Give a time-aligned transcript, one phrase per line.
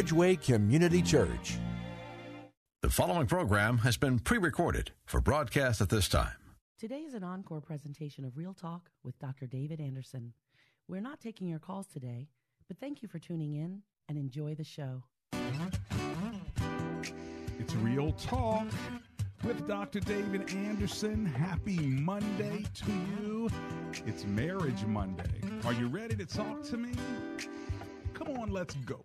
[0.00, 1.58] Bridgeway Community Church.
[2.80, 6.32] The following program has been pre recorded for broadcast at this time.
[6.78, 9.46] Today is an encore presentation of Real Talk with Dr.
[9.46, 10.32] David Anderson.
[10.88, 12.28] We're not taking your calls today,
[12.66, 15.04] but thank you for tuning in and enjoy the show.
[17.58, 18.68] It's Real Talk
[19.44, 20.00] with Dr.
[20.00, 21.26] David Anderson.
[21.26, 23.50] Happy Monday to you.
[24.06, 25.42] It's Marriage Monday.
[25.66, 26.94] Are you ready to talk to me?
[28.14, 29.04] Come on, let's go.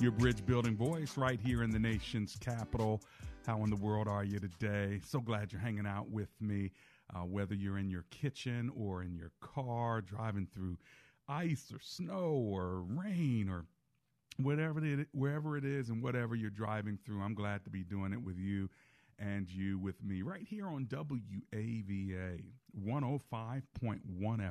[0.00, 3.00] your bridge building voice right here in the nation's capital.
[3.46, 5.00] How in the world are you today?
[5.04, 6.72] So glad you're hanging out with me,
[7.14, 10.76] uh, whether you're in your kitchen or in your car, driving through
[11.28, 13.64] ice or snow or rain or
[14.38, 17.20] whatever it, wherever it is and whatever you're driving through.
[17.20, 18.68] I'm glad to be doing it with you
[19.18, 22.42] and you with me right here on WAVA
[22.86, 23.62] 105.1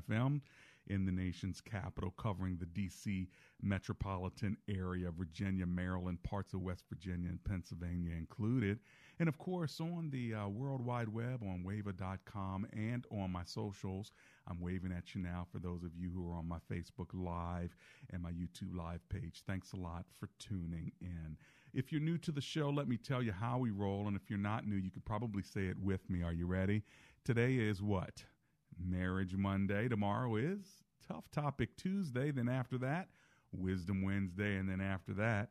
[0.09, 0.41] FM
[0.87, 3.27] in the nation's capital, covering the D.C.
[3.61, 8.79] metropolitan area, Virginia, Maryland, parts of West Virginia, and Pennsylvania included.
[9.19, 14.11] And of course, on the uh, World Wide Web, on wava.com, and on my socials.
[14.47, 17.75] I'm waving at you now for those of you who are on my Facebook Live
[18.11, 19.43] and my YouTube Live page.
[19.45, 21.37] Thanks a lot for tuning in.
[21.73, 24.07] If you're new to the show, let me tell you how we roll.
[24.07, 26.21] And if you're not new, you could probably say it with me.
[26.23, 26.83] Are you ready?
[27.23, 28.25] Today is what?
[28.85, 29.87] Marriage Monday.
[29.87, 30.59] Tomorrow is
[31.07, 32.31] Tough Topic Tuesday.
[32.31, 33.09] Then after that,
[33.51, 34.57] Wisdom Wednesday.
[34.57, 35.49] And then after that,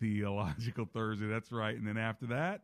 [0.00, 1.26] Theological Thursday.
[1.26, 1.76] That's right.
[1.76, 2.62] And then after that,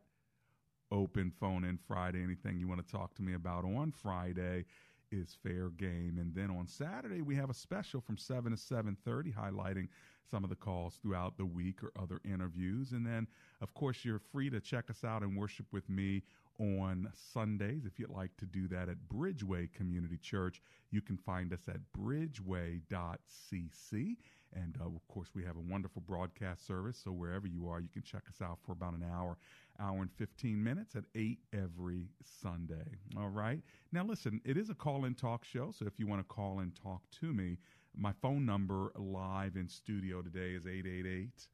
[0.90, 2.22] Open Phone in Friday.
[2.22, 4.64] Anything you want to talk to me about on Friday
[5.12, 6.18] is fair game.
[6.20, 9.88] And then on Saturday, we have a special from 7 to 7.30 highlighting
[10.28, 12.92] some of the calls throughout the week or other interviews.
[12.92, 13.26] And then,
[13.60, 16.22] of course, you're free to check us out and worship with me
[16.60, 17.86] on Sundays.
[17.86, 20.60] If you'd like to do that at Bridgeway Community Church,
[20.90, 22.86] you can find us at bridgeway.cc.
[24.52, 27.00] And uh, of course, we have a wonderful broadcast service.
[27.02, 29.38] So wherever you are, you can check us out for about an hour,
[29.80, 32.08] hour and 15 minutes at 8 every
[32.42, 32.98] Sunday.
[33.16, 33.60] All right.
[33.92, 35.72] Now, listen, it is a call in talk show.
[35.76, 37.58] So if you want to call and talk to me,
[37.96, 41.46] my phone number live in studio today is 888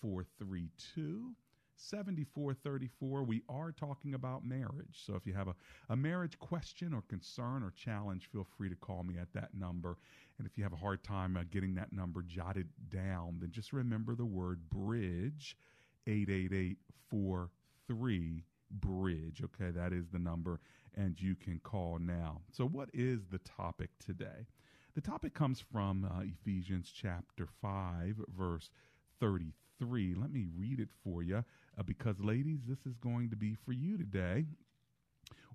[0.00, 1.34] 432
[1.82, 3.24] 7434.
[3.24, 5.02] We are talking about marriage.
[5.04, 5.54] So if you have a,
[5.88, 9.96] a marriage question or concern or challenge, feel free to call me at that number.
[10.38, 13.72] And if you have a hard time uh, getting that number jotted down, then just
[13.72, 15.56] remember the word bridge
[16.06, 16.78] 888
[17.10, 19.42] 43 bridge.
[19.44, 20.60] Okay, that is the number,
[20.96, 22.40] and you can call now.
[22.50, 24.46] So, what is the topic today?
[24.94, 28.70] The topic comes from uh, Ephesians chapter 5, verse
[29.20, 30.14] 33.
[30.14, 31.44] Let me read it for you
[31.78, 34.46] uh, because, ladies, this is going to be for you today.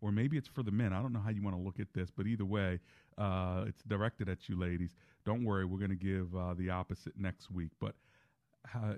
[0.02, 0.94] Or maybe it's for the men.
[0.94, 2.80] I don't know how you want to look at this, but either way,
[3.18, 4.92] uh, it's directed at you, ladies.
[5.26, 7.72] Don't worry, we're going to give uh, the opposite next week.
[7.80, 7.96] But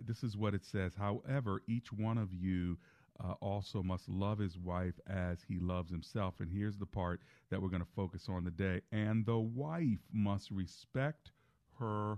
[0.06, 0.94] this is what it says.
[0.98, 2.78] However, each one of you
[3.24, 6.36] uh, also must love his wife as he loves himself.
[6.40, 8.82] And here's the part that we're going to focus on today.
[8.92, 11.32] And the wife must respect
[11.80, 12.18] her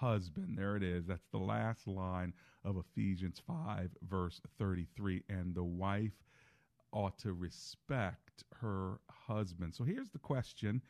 [0.00, 0.56] husband.
[0.58, 1.06] There it is.
[1.06, 2.32] That's the last line
[2.64, 5.22] of Ephesians 5, verse 33.
[5.28, 6.12] And the wife
[6.92, 9.74] ought to respect her husband.
[9.74, 10.82] So here's the question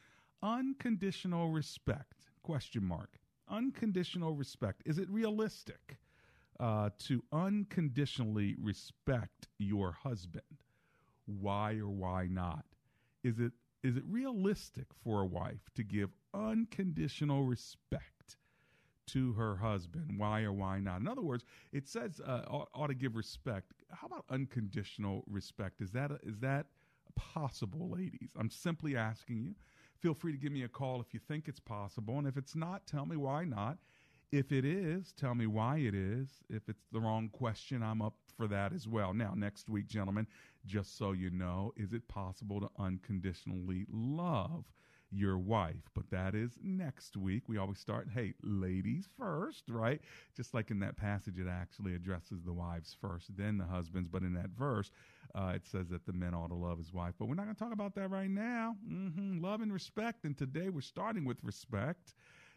[0.42, 5.98] unconditional respect question mark unconditional respect is it realistic
[6.60, 10.42] uh, to unconditionally respect your husband
[11.26, 12.64] why or why not
[13.24, 13.52] is it
[13.82, 18.15] is it realistic for a wife to give unconditional respect
[19.06, 21.00] to her husband why or why not?
[21.00, 23.72] In other words it says uh, ought, ought to give respect.
[23.90, 25.80] How about unconditional respect?
[25.80, 26.66] Is that is that
[27.14, 28.30] possible ladies?
[28.38, 29.54] I'm simply asking you.
[30.00, 32.18] Feel free to give me a call if you think it's possible.
[32.18, 33.78] And if it's not tell me why not.
[34.32, 36.28] If it is, tell me why it is.
[36.50, 39.14] If it's the wrong question, I'm up for that as well.
[39.14, 40.26] Now, next week, gentlemen,
[40.66, 44.64] just so you know, is it possible to unconditionally love
[45.10, 45.88] your wife?
[45.94, 47.44] But that is next week.
[47.48, 50.00] We always start, hey, ladies first, right?
[50.36, 54.08] Just like in that passage, it actually addresses the wives first, then the husbands.
[54.10, 54.90] But in that verse,
[55.34, 57.14] uh, it says that the men ought to love his wife.
[57.18, 58.76] But we're not going to talk about that right now.
[58.90, 59.40] Mm-hmm.
[59.42, 60.24] Love and respect.
[60.24, 62.14] And today we're starting with respect.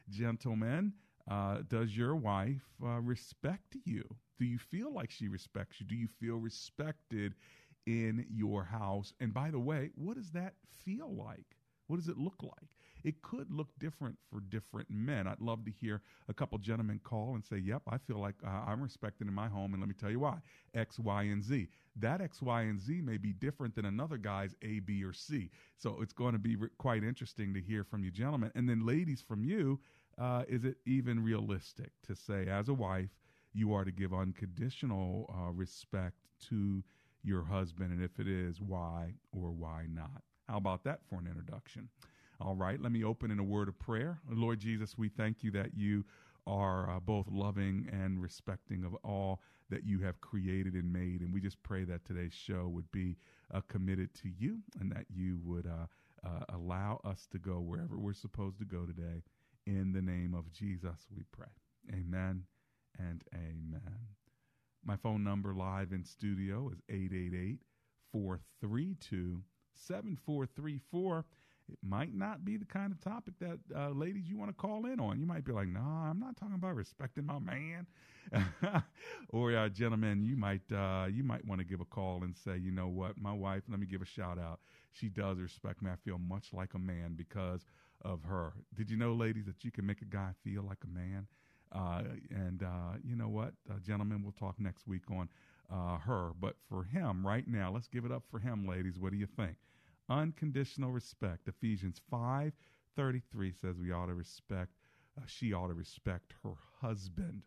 [0.09, 0.93] Gentlemen,
[1.29, 4.03] uh, does your wife uh, respect you?
[4.39, 5.85] Do you feel like she respects you?
[5.85, 7.35] Do you feel respected
[7.85, 9.13] in your house?
[9.19, 10.55] And by the way, what does that
[10.85, 11.58] feel like?
[11.89, 12.69] What does it look like?
[13.03, 15.25] It could look different for different men.
[15.25, 18.49] I'd love to hear a couple gentlemen call and say, Yep, I feel like uh,
[18.67, 19.73] I'm respected in my home.
[19.73, 20.37] And let me tell you why
[20.75, 21.67] X, Y, and Z.
[21.95, 25.49] That X, Y, and Z may be different than another guy's A, B, or C.
[25.77, 28.51] So it's going to be re- quite interesting to hear from you, gentlemen.
[28.53, 29.79] And then, ladies, from you,
[30.19, 33.09] uh, is it even realistic to say, as a wife,
[33.53, 36.17] you are to give unconditional uh, respect
[36.49, 36.83] to
[37.23, 37.91] your husband?
[37.91, 40.21] And if it is, why or why not?
[40.49, 41.89] How about that for an introduction?
[42.41, 44.19] All right, let me open in a word of prayer.
[44.27, 46.05] Lord Jesus, we thank you that you
[46.47, 51.21] are uh, both loving and respecting of all that you have created and made.
[51.21, 53.15] And we just pray that today's show would be
[53.53, 55.85] uh, committed to you and that you would uh,
[56.27, 59.21] uh allow us to go wherever we're supposed to go today.
[59.67, 61.53] In the name of Jesus, we pray.
[61.91, 62.45] Amen
[62.97, 63.99] and amen.
[64.83, 67.59] My phone number live in studio is 888
[68.11, 69.43] 432
[69.79, 71.25] 7434.
[71.71, 74.85] It might not be the kind of topic that uh, ladies you want to call
[74.87, 75.19] in on.
[75.19, 77.85] You might be like, nah, I'm not talking about respecting my man."
[79.29, 82.57] or uh, gentlemen, you might uh, you might want to give a call and say,
[82.57, 83.63] "You know what, my wife.
[83.69, 84.59] Let me give a shout out.
[84.91, 85.91] She does respect me.
[85.91, 87.65] I feel much like a man because
[88.03, 90.87] of her." Did you know, ladies, that you can make a guy feel like a
[90.87, 91.27] man?
[91.71, 92.01] Uh,
[92.31, 95.29] and uh, you know what, uh, gentlemen, we'll talk next week on
[95.71, 96.31] uh, her.
[96.39, 98.97] But for him, right now, let's give it up for him, ladies.
[98.99, 99.55] What do you think?
[100.09, 101.47] Unconditional respect.
[101.47, 102.53] Ephesians 5
[102.95, 104.71] 33 says we ought to respect,
[105.17, 107.41] uh, she ought to respect her husband.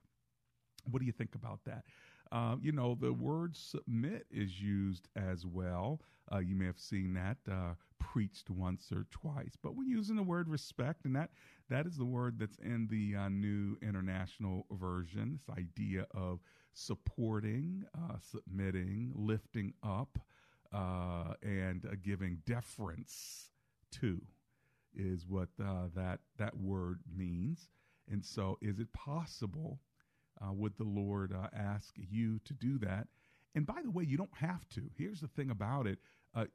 [0.91, 1.85] What do you think about that?
[2.31, 6.00] Uh, you know, the word submit is used as well.
[6.32, 10.23] Uh, you may have seen that uh, preached once or twice, but we're using the
[10.23, 11.31] word respect, and that
[11.69, 15.38] that is the word that's in the uh, New International Version.
[15.47, 16.41] This idea of
[16.73, 20.19] supporting, uh, submitting, lifting up,
[20.73, 23.51] uh, and uh, giving deference
[24.01, 24.21] to
[24.95, 27.69] is what uh, that that word means.
[28.11, 29.81] And so, is it possible?
[30.41, 33.07] Uh, would the Lord uh, ask you to do that?
[33.55, 34.91] And by the way, you don't have to.
[34.97, 35.99] Here's the thing about it.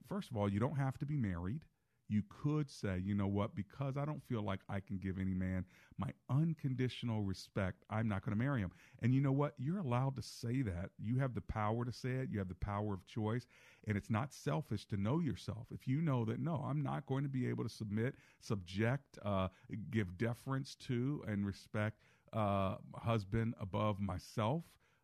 [0.07, 1.61] First of all, you don't have to be married
[2.09, 5.33] you could say, you know what, because I don't feel like I can give any
[5.33, 5.65] man
[5.97, 8.71] my unconditional respect, I'm not going to marry him.
[9.01, 9.53] And you know what?
[9.57, 10.91] You're allowed to say that.
[10.99, 13.47] You have the power to say it, you have the power of choice.
[13.87, 15.67] And it's not selfish to know yourself.
[15.71, 19.47] If you know that, no, I'm not going to be able to submit, subject, uh,
[19.89, 21.97] give deference to, and respect
[22.33, 24.63] uh, husband above myself.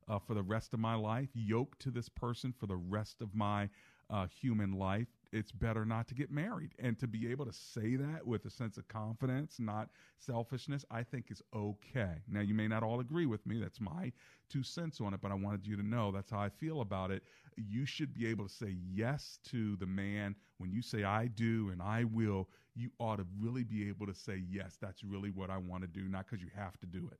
[0.09, 3.33] Uh, for the rest of my life, yoked to this person for the rest of
[3.33, 3.69] my
[4.09, 6.71] uh, human life it's better not to get married.
[6.79, 9.89] And to be able to say that with a sense of confidence, not
[10.19, 12.15] selfishness, I think is okay.
[12.29, 13.59] Now, you may not all agree with me.
[13.59, 14.11] That's my
[14.49, 17.11] two cents on it, but I wanted you to know that's how I feel about
[17.11, 17.23] it.
[17.57, 20.35] You should be able to say yes to the man.
[20.57, 24.13] When you say I do and I will, you ought to really be able to
[24.13, 27.09] say yes, that's really what I want to do, not because you have to do
[27.11, 27.19] it.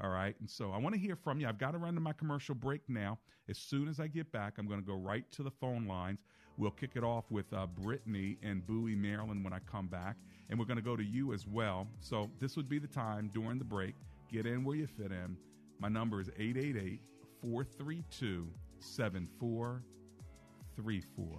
[0.00, 0.34] All right.
[0.40, 1.48] And so I want to hear from you.
[1.48, 3.18] I've got to run to my commercial break now.
[3.48, 6.20] As soon as I get back, I'm going to go right to the phone lines.
[6.56, 10.16] We'll kick it off with uh, Brittany and Bowie, Maryland when I come back.
[10.48, 11.86] And we're going to go to you as well.
[12.00, 13.94] So this would be the time during the break.
[14.30, 15.36] Get in where you fit in.
[15.78, 17.00] My number is 888
[17.42, 18.48] 432
[18.80, 21.38] 7434.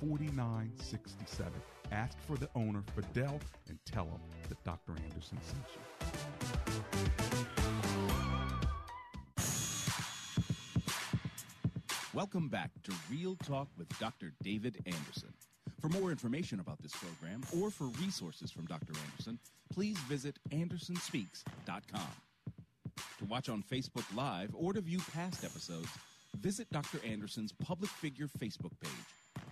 [0.00, 1.52] 4967.
[1.90, 4.92] Ask for the owner, Fidel, and tell him that Dr.
[4.92, 5.80] Anderson sent you.
[12.14, 14.32] Welcome back to Real Talk with Dr.
[14.42, 15.32] David Anderson.
[15.80, 18.92] For more information about this program or for resources from Dr.
[19.10, 19.38] Anderson,
[19.72, 22.00] please visit andersonspeaks.com.
[23.18, 25.88] To watch on Facebook Live or to view past episodes,
[26.40, 26.98] visit Dr.
[27.06, 29.07] Anderson's public figure Facebook page.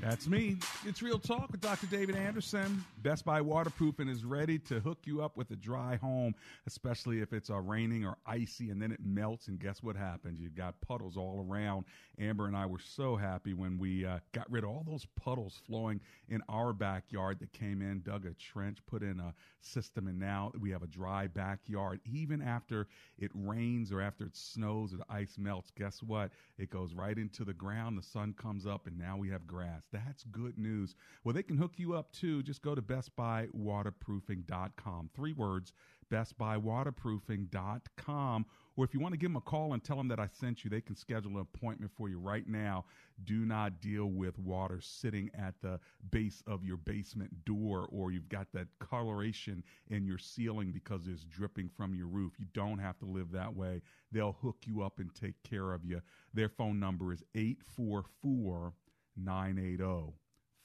[0.00, 0.56] That's me.
[0.86, 1.86] It's Real Talk with Dr.
[1.86, 2.84] David Anderson.
[3.02, 6.36] Best Buy Waterproofing is ready to hook you up with a dry home,
[6.68, 9.48] especially if it's uh, raining or icy and then it melts.
[9.48, 10.40] And guess what happens?
[10.40, 11.84] You've got puddles all around.
[12.20, 15.60] Amber and I were so happy when we uh, got rid of all those puddles
[15.66, 20.18] flowing in our backyard that came in, dug a trench, put in a system, and
[20.18, 22.00] now we have a dry backyard.
[22.04, 22.86] Even after
[23.18, 26.30] it rains or after it snows or the ice melts, guess what?
[26.56, 27.98] It goes right into the ground.
[27.98, 29.82] The sun comes up, and now we have grass.
[29.92, 30.96] That's good news.
[31.24, 32.42] Well, they can hook you up too.
[32.42, 35.10] Just go to bestbuywaterproofing.com.
[35.14, 35.72] Three words,
[36.10, 38.46] bestbuywaterproofing.com.
[38.76, 40.62] Or if you want to give them a call and tell them that I sent
[40.62, 42.84] you, they can schedule an appointment for you right now.
[43.24, 45.80] Do not deal with water sitting at the
[46.10, 51.24] base of your basement door or you've got that coloration in your ceiling because it's
[51.24, 52.34] dripping from your roof.
[52.38, 53.82] You don't have to live that way.
[54.12, 56.00] They'll hook you up and take care of you.
[56.32, 58.74] Their phone number is 844
[59.18, 60.14] 980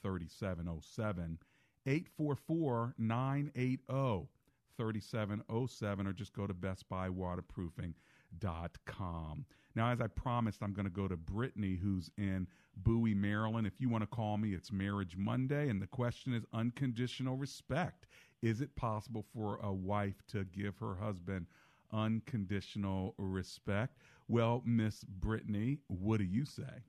[0.02, 1.38] 3707.
[1.86, 4.28] 844 980
[4.76, 9.44] 3707 or just go to bestbuywaterproofing.com.
[9.76, 12.46] Now, as I promised, I'm going to go to Brittany, who's in
[12.76, 13.66] Bowie, Maryland.
[13.66, 18.06] If you want to call me, it's Marriage Monday, and the question is unconditional respect.
[18.42, 21.46] Is it possible for a wife to give her husband
[21.92, 23.98] unconditional respect?
[24.28, 26.82] Well, Miss Brittany, what do you say?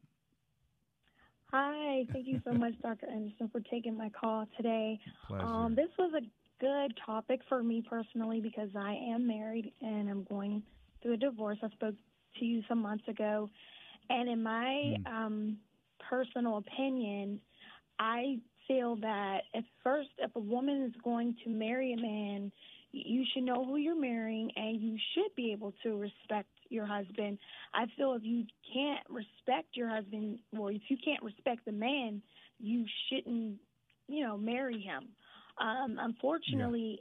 [1.57, 3.07] Hi, thank you so much, Dr.
[3.09, 5.00] Anderson, for taking my call today.
[5.25, 5.45] Pleasure.
[5.45, 6.21] Um, this was a
[6.59, 10.63] good topic for me personally because I am married and I'm going
[11.01, 11.57] through a divorce.
[11.63, 11.95] I spoke
[12.39, 13.50] to you some months ago,
[14.09, 15.07] and in my Mm.
[15.07, 15.57] um,
[16.09, 17.39] personal opinion,
[18.00, 22.51] I feel that at first, if a woman is going to marry a man,
[22.91, 27.38] you should know who you're marrying and you should be able to respect your husband.
[27.74, 32.22] I feel if you can't respect your husband or if you can't respect the man,
[32.60, 33.57] you shouldn't,
[34.07, 35.10] you know, marry him.
[35.57, 37.00] Um, unfortunately,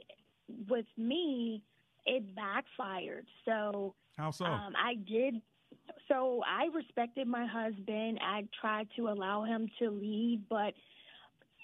[0.69, 1.61] with me,
[2.05, 3.25] it backfired.
[3.45, 4.45] So How so?
[4.45, 5.41] um, I did.
[6.07, 8.19] So I respected my husband.
[8.21, 10.73] I tried to allow him to lead, but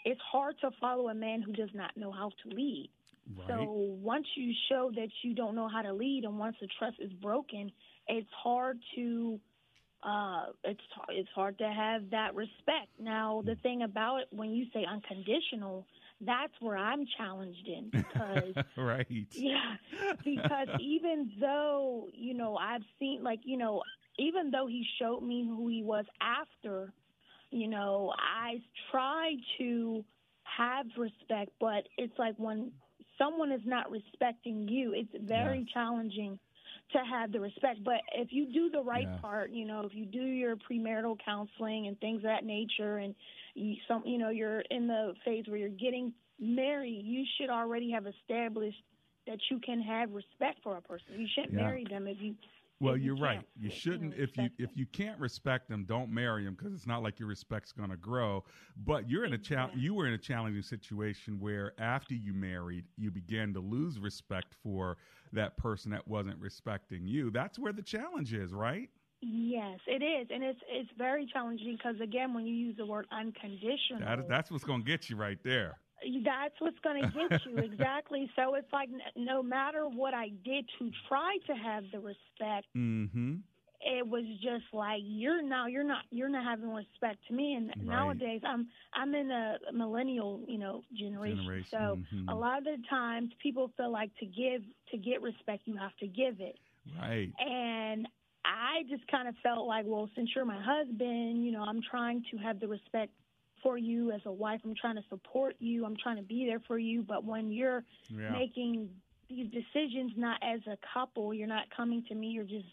[0.05, 2.89] it's hard to follow a man who does not know how to lead.
[3.37, 3.47] Right.
[3.47, 6.97] So once you show that you don't know how to lead, and once the trust
[6.99, 7.71] is broken,
[8.07, 9.39] it's hard to
[10.03, 12.89] uh, it's it's hard to have that respect.
[12.99, 15.85] Now the thing about it, when you say unconditional,
[16.21, 19.27] that's where I'm challenged in because right.
[19.33, 19.75] yeah,
[20.23, 23.81] because even though, you know, I've seen, like, you know,
[24.17, 26.93] even though he showed me who he was after,
[27.51, 28.57] you know, I
[28.91, 30.03] try to
[30.43, 32.71] have respect, but it's like when
[33.21, 35.69] someone is not respecting you, it's very Yes.
[35.73, 36.39] challenging
[36.93, 37.83] to have the respect.
[37.83, 39.21] But if you do the right Yes.
[39.21, 43.15] part, you know, if you do your premarital counseling and things of that nature, and
[43.55, 47.91] you, some, you know, you're in the phase where you're getting married, you should already
[47.91, 48.81] have established
[49.27, 51.05] that you can have respect for a person.
[51.15, 51.57] You shouldn't Yeah.
[51.57, 52.35] marry them if you.
[52.81, 53.45] Well, if you you're right.
[53.59, 57.03] You shouldn't if you if you can't respect them, don't marry them because it's not
[57.03, 58.43] like your respect's going to grow.
[58.75, 59.81] But you're in a Exactly.
[59.81, 64.55] you were in a challenging situation where after you married, you began to lose respect
[64.63, 64.97] for
[65.33, 67.29] that person that wasn't respecting you.
[67.29, 68.89] That's where the challenge is, right?
[69.21, 73.05] Yes, it is, and it's it's very challenging because again, when you use the word
[73.11, 75.77] unconditional, That, that's what's going to get you right there.
[76.23, 78.29] That's what's going to get you exactly.
[78.35, 83.35] So it's like no matter what I did to try to have the respect, Mm-hmm.
[83.81, 87.53] it was just like you're now you're not you're not having respect to me.
[87.55, 87.87] And Right.
[87.87, 92.31] nowadays, I'm I'm in a millennial you know generation, Generation, so mhm.
[92.31, 95.95] a lot of the times people feel like to give to get respect you have
[95.97, 96.57] to give it.
[96.99, 97.31] Right.
[97.39, 98.07] And
[98.45, 102.23] I just kind of felt like, well, since you're my husband, you know, I'm trying
[102.31, 103.11] to have the respect
[103.63, 104.61] for you as a wife.
[104.63, 105.85] I'm trying to support you.
[105.85, 107.03] I'm trying to be there for you.
[107.03, 108.31] But when you're Yeah.
[108.33, 108.89] making
[109.29, 112.27] these decisions not as a couple, you're not coming to me.
[112.27, 112.67] You're just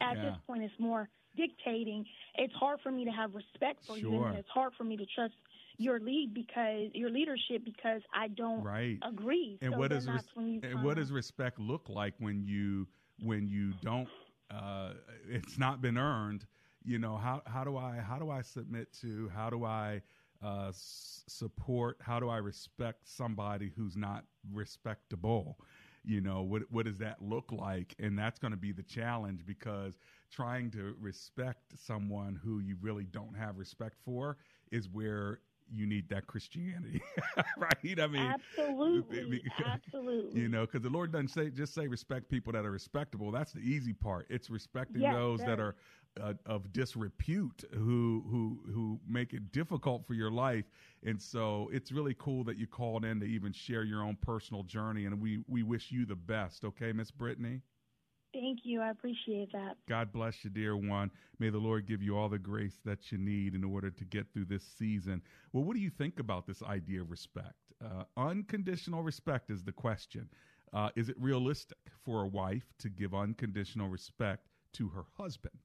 [0.00, 2.04] at this point, it's more dictating.
[2.36, 4.28] It's hard for me to have respect for you, Sure.
[4.28, 5.34] and it's hard for me to trust
[5.78, 8.98] your lead because your leadership because I don't Right.
[9.02, 9.58] agree.
[9.62, 10.28] And so what does res-
[10.62, 12.86] and what does respect look like when you
[13.20, 14.08] when you don't
[14.50, 14.94] uh,
[15.28, 16.46] it's not been earned
[16.82, 20.00] you know how how do i how do i submit to how do i
[20.44, 25.58] uh, s- support how do i respect somebody who's not respectable?
[26.04, 27.94] You know what what does that look like?
[27.98, 29.98] And that's going to be the challenge because
[30.30, 34.38] trying to respect someone who you really don't have respect for
[34.72, 37.02] is where you need that christianity
[37.58, 38.00] right?
[38.00, 40.42] I mean absolutely, absolutely.
[40.42, 43.30] you know because the lord doesn't say just say respect people that are respectable.
[43.32, 44.26] That's the easy part.
[44.30, 45.76] It's respecting Yes, those that are
[46.20, 50.64] uh, of disrepute who who who make it difficult for your life
[51.04, 54.62] and so it's really cool that you called in to even share your own personal
[54.62, 57.60] journey and we we wish you the best okay miss brittany
[58.34, 58.80] Thank you.
[58.80, 59.76] I appreciate that.
[59.88, 61.12] God bless you, dear one.
[61.38, 64.26] May the Lord give you all the grace that you need in order to get
[64.32, 65.22] through this season.
[65.52, 67.54] Well, what do you think about this idea of respect?
[67.82, 70.28] Uh, unconditional respect is the question.
[70.72, 75.60] Uh, is it realistic for a wife to give unconditional respect to her husband?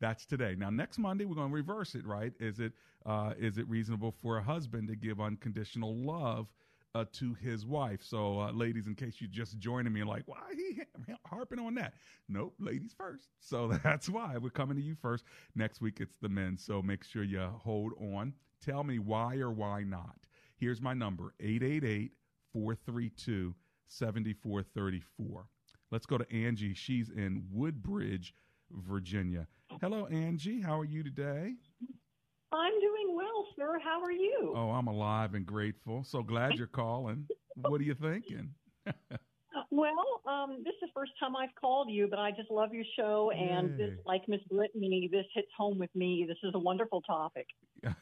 [0.00, 0.54] That's today.
[0.56, 2.06] Now, next Monday we're going to reverse it.
[2.06, 2.32] Right?
[2.40, 2.72] Is it
[3.06, 6.48] uh, is it reasonable for a husband to give unconditional love
[6.94, 8.00] uh, to his wife.
[8.02, 10.80] So, uh, ladies, in case you're just joining me, like, why he
[11.26, 11.94] harping on that?
[12.28, 13.28] Nope, ladies first.
[13.40, 15.24] So that's why we're coming to you first.
[15.54, 16.56] Next week it's the men.
[16.56, 18.34] So make sure you hold on.
[18.64, 20.16] Tell me why or why not.
[20.56, 22.12] Here's my number 888
[22.52, 23.54] 432
[23.86, 25.46] 7434.
[25.90, 26.74] Let's go to Angie.
[26.74, 28.34] She's in Woodbridge,
[28.70, 29.46] Virginia.
[29.80, 30.60] Hello, Angie.
[30.60, 31.54] How are you today?
[32.52, 33.78] I'm doing well, sir.
[33.82, 34.54] How are you?
[34.56, 36.02] Oh, I'm alive and grateful.
[36.04, 37.26] So glad you're calling.
[37.56, 38.50] what are you thinking?
[39.70, 42.84] Well, um, this is the first time I've called you, but I just love your
[42.96, 46.24] show, and this, like Miss Brittany, this hits home with me.
[46.28, 47.46] This is a wonderful topic.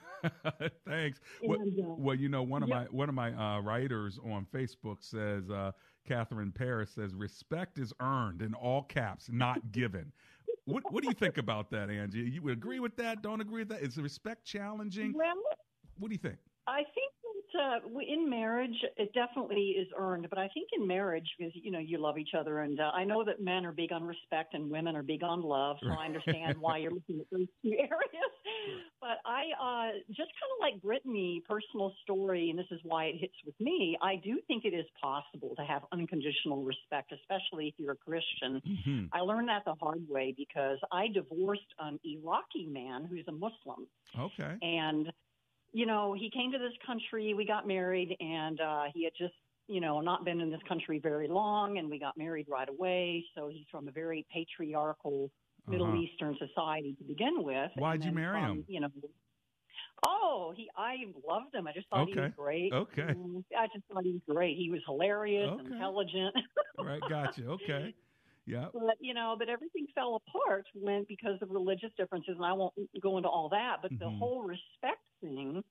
[0.87, 1.21] Thanks.
[1.43, 2.79] Well, uh, well, you know, one of yep.
[2.79, 5.73] my one of my uh, writers on Facebook says, uh,
[6.07, 10.13] Catherine Paris says, "Respect is earned in all caps, not given."
[10.67, 12.19] What What do you think about that, Angie?
[12.21, 13.23] You agree with that?
[13.23, 13.83] Don't agree with that?
[13.83, 15.13] Is respect challenging?
[15.17, 15.35] Well,
[15.99, 16.37] What do you think?
[16.67, 17.13] I think
[17.55, 20.27] uh, in marriage, it definitely is earned.
[20.29, 23.05] But I think in marriage, because you know you love each other, and uh, I
[23.05, 26.07] know that men are big on respect and women are big on love, so I
[26.07, 28.33] understand why you're looking at those two areas.
[29.01, 33.17] But I uh, just kind of like Brittany, personal story, and this is why it
[33.19, 33.97] hits with me.
[34.03, 38.61] I do think it is possible to have unconditional respect, especially if you're a Christian.
[38.67, 39.09] Mhm.
[39.13, 43.87] I learned that the hard way because I divorced an Iraqi man who's a Muslim.
[44.19, 44.57] Okay.
[44.63, 45.13] And,
[45.77, 49.35] you know, he came to this country, we got married, and uh, he had just,
[49.69, 53.23] you know, not been in this country very long, and we got married right away.
[53.35, 55.31] So he's from a very patriarchal
[55.69, 55.99] Middle Uh-huh.
[55.99, 57.71] Eastern society to begin with.
[57.77, 58.65] Why'd you marry from, him?
[58.69, 58.89] You know,
[60.07, 60.97] oh, he, I
[61.29, 61.67] loved him.
[61.67, 62.73] I just thought he was great.
[62.73, 63.13] Okay.
[63.15, 64.57] Mm, I just thought he was great.
[64.57, 65.67] He was hilarious, Okay.
[65.67, 66.35] intelligent.
[66.79, 67.03] Right.
[67.07, 67.47] Gotcha.
[67.49, 67.95] Okay.
[68.47, 68.69] Yeah.
[68.73, 72.75] But you know, but everything fell apart when because of religious differences, and I won't
[73.03, 73.79] go into all that.
[73.83, 74.19] But the Mhm.
[74.19, 75.63] whole respect thing,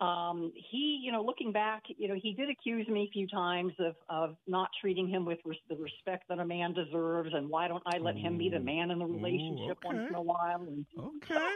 [0.00, 3.72] um, he, you know, looking back, you know, he did accuse me a few times
[3.78, 7.68] of of not treating him with res- the respect that a man deserves, and why
[7.68, 10.06] don't I let him be the man in the relationship once okay.
[10.08, 10.62] in a while?
[10.62, 11.46] And Okay.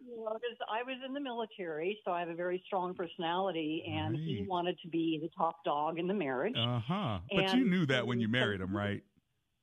[0.00, 3.82] you know, because I was in the military, so I have a very strong personality,
[3.90, 6.56] and he wanted to be the top dog in the marriage.
[6.56, 7.20] Uh huh.
[7.34, 9.02] But you knew that when you married him, right?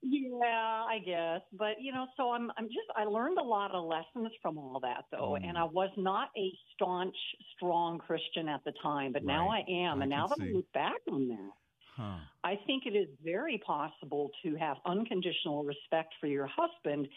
[0.04, 1.42] Yeah, I guess.
[1.54, 4.80] But you know, so I'm I'm just I learned a lot of lessons from all
[4.82, 5.38] that though.
[5.40, 5.50] Mm.
[5.50, 7.16] And I was not a staunch,
[7.56, 10.00] strong Christian at the time, but now I am.
[10.00, 10.50] I and now that see.
[10.50, 11.52] I look back on that,
[11.96, 12.18] Huh.
[12.44, 17.08] I think it is very possible to have unconditional respect for your husband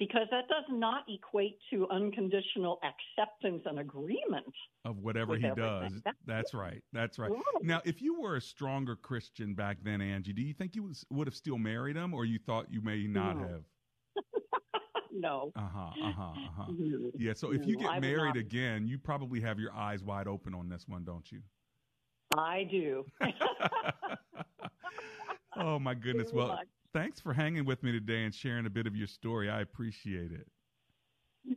[0.00, 4.46] because that does not equate to unconditional acceptance and agreement.
[4.86, 5.62] of whatever he everything.
[5.62, 6.02] does.
[6.04, 6.82] That's That's right.
[6.92, 7.30] That's right.
[7.30, 7.42] Right.
[7.62, 11.04] Now, if you were a stronger Christian back then, Angie, do you think you was,
[11.10, 13.46] would have still married him, or you thought you may not No.
[13.46, 13.62] have?
[15.12, 15.52] no.
[15.54, 15.90] Uh huh.
[16.02, 16.22] Uh huh.
[16.22, 16.72] Uh huh.
[17.18, 17.34] Yeah.
[17.34, 20.26] So if you No, I get would married again, you probably have your eyes wide
[20.26, 21.40] open on this one, don't you?
[22.36, 23.04] I do.
[25.56, 26.32] Oh my goodness.
[26.32, 26.58] Well.
[26.92, 29.48] Thanks for hanging with me today and sharing a bit of your story.
[29.50, 30.46] I appreciate it.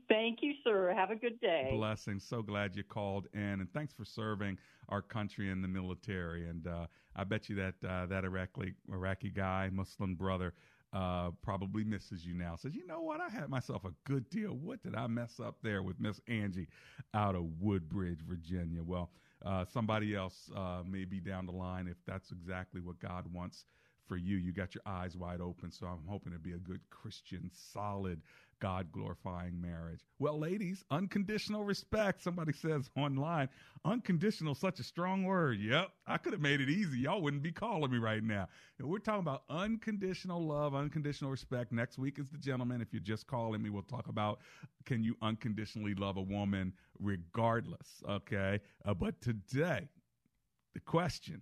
[0.08, 0.94] Thank you, sir.
[0.96, 1.70] Have a good day.
[1.72, 2.24] Blessings.
[2.24, 4.58] So glad you called in, and thanks for serving
[4.90, 6.48] our country in the military.
[6.48, 10.54] And uh, I bet you that uh, that Iraqi Iraqi guy, Muslim brother,
[10.94, 12.56] uh, probably misses you now.
[12.56, 13.20] Says, you know what?
[13.20, 14.52] I had myself a good deal.
[14.52, 16.70] What did I mess up there with Miss Angie
[17.14, 18.82] out of Woodbridge, Virginia?
[18.84, 19.10] Well,
[19.46, 23.66] uh, somebody else uh, may be down the line if that's exactly what God wants
[24.08, 24.38] for you.
[24.38, 28.22] You got your eyes wide open, so I'm hoping to be a good Christian, solid,
[28.60, 30.00] God glorifying marriage.
[30.20, 32.24] Well, ladies, unconditional respect.
[32.24, 33.50] Somebody says online,
[33.84, 35.60] unconditional, such a strong word.
[35.60, 37.00] Yep, I could have made it easy.
[37.00, 38.48] Y'all wouldn't be calling me right now.
[38.80, 41.74] We're talking about unconditional love, unconditional respect.
[41.74, 42.82] Next week is the gentleman.
[42.82, 44.40] If you're just calling me, we'll talk about
[44.86, 48.02] can you unconditionally love a woman regardless.
[48.08, 49.90] Okay, uh, but today,
[50.74, 51.42] the question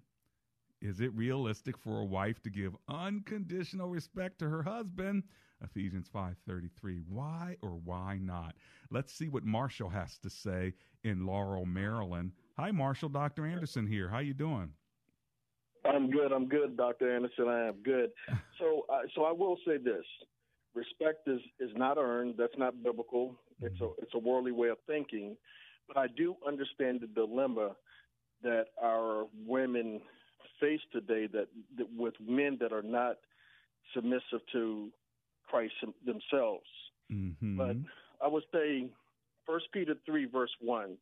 [0.82, 5.24] is it realistic for a wife to give unconditional respect to her husband?
[5.64, 7.02] Ephesians 5:33.
[7.08, 8.56] Why or why not?
[8.90, 12.32] Let's see what Marshall has to say in Laurel, Maryland.
[12.58, 13.46] Hi Marshall, Dr.
[13.46, 14.10] Anderson here.
[14.10, 14.74] How you doing?
[15.86, 16.32] I'm good.
[16.32, 17.16] I'm good, Dr.
[17.16, 17.48] Anderson.
[17.48, 18.12] I am good.
[18.60, 20.06] So, uh, so I will say this:
[20.76, 22.36] respect is is not earned.
[22.38, 23.36] That's not biblical.
[23.60, 25.36] It's a it's a worldly way of thinking.
[25.88, 27.76] But I do understand the dilemma
[28.44, 30.02] that our women
[30.62, 31.28] face today.
[31.28, 31.48] That,
[31.78, 33.18] that with men that are not
[33.94, 34.90] submissive to
[35.50, 35.74] Christ
[36.06, 36.68] themselves.
[37.12, 37.58] Mm-hmm.
[37.58, 37.76] But
[38.24, 38.88] I would say,
[39.46, 40.96] First Peter three verse one.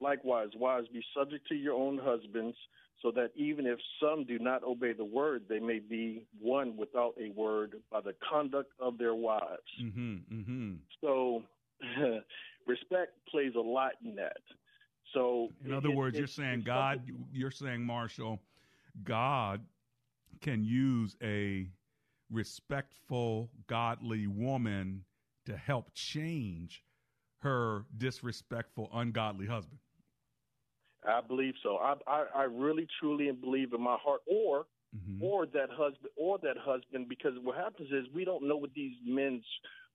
[0.00, 2.56] Likewise, wives, be subject to your own husbands,
[3.02, 7.14] so that even if some do not obey the word, they may be won without
[7.20, 9.58] a word by the conduct of their wives.
[9.82, 10.14] Mm-hmm.
[10.32, 10.72] Mm-hmm.
[11.00, 11.42] So,
[12.66, 14.36] respect plays a lot in that.
[15.14, 18.38] So, In other it- words, it- you're saying God, you're saying Marshall,
[19.04, 19.62] God
[20.40, 21.68] can use a
[22.30, 25.04] respectful, godly woman
[25.46, 26.84] to help change
[27.38, 29.78] her disrespectful, ungodly husband.
[31.06, 31.76] I believe so.
[31.76, 35.22] I, I, I really truly believe in my heart, or Mm-hmm.
[35.22, 38.96] or that husband, or that husband, because what happens is we don't know what these
[39.04, 39.44] men's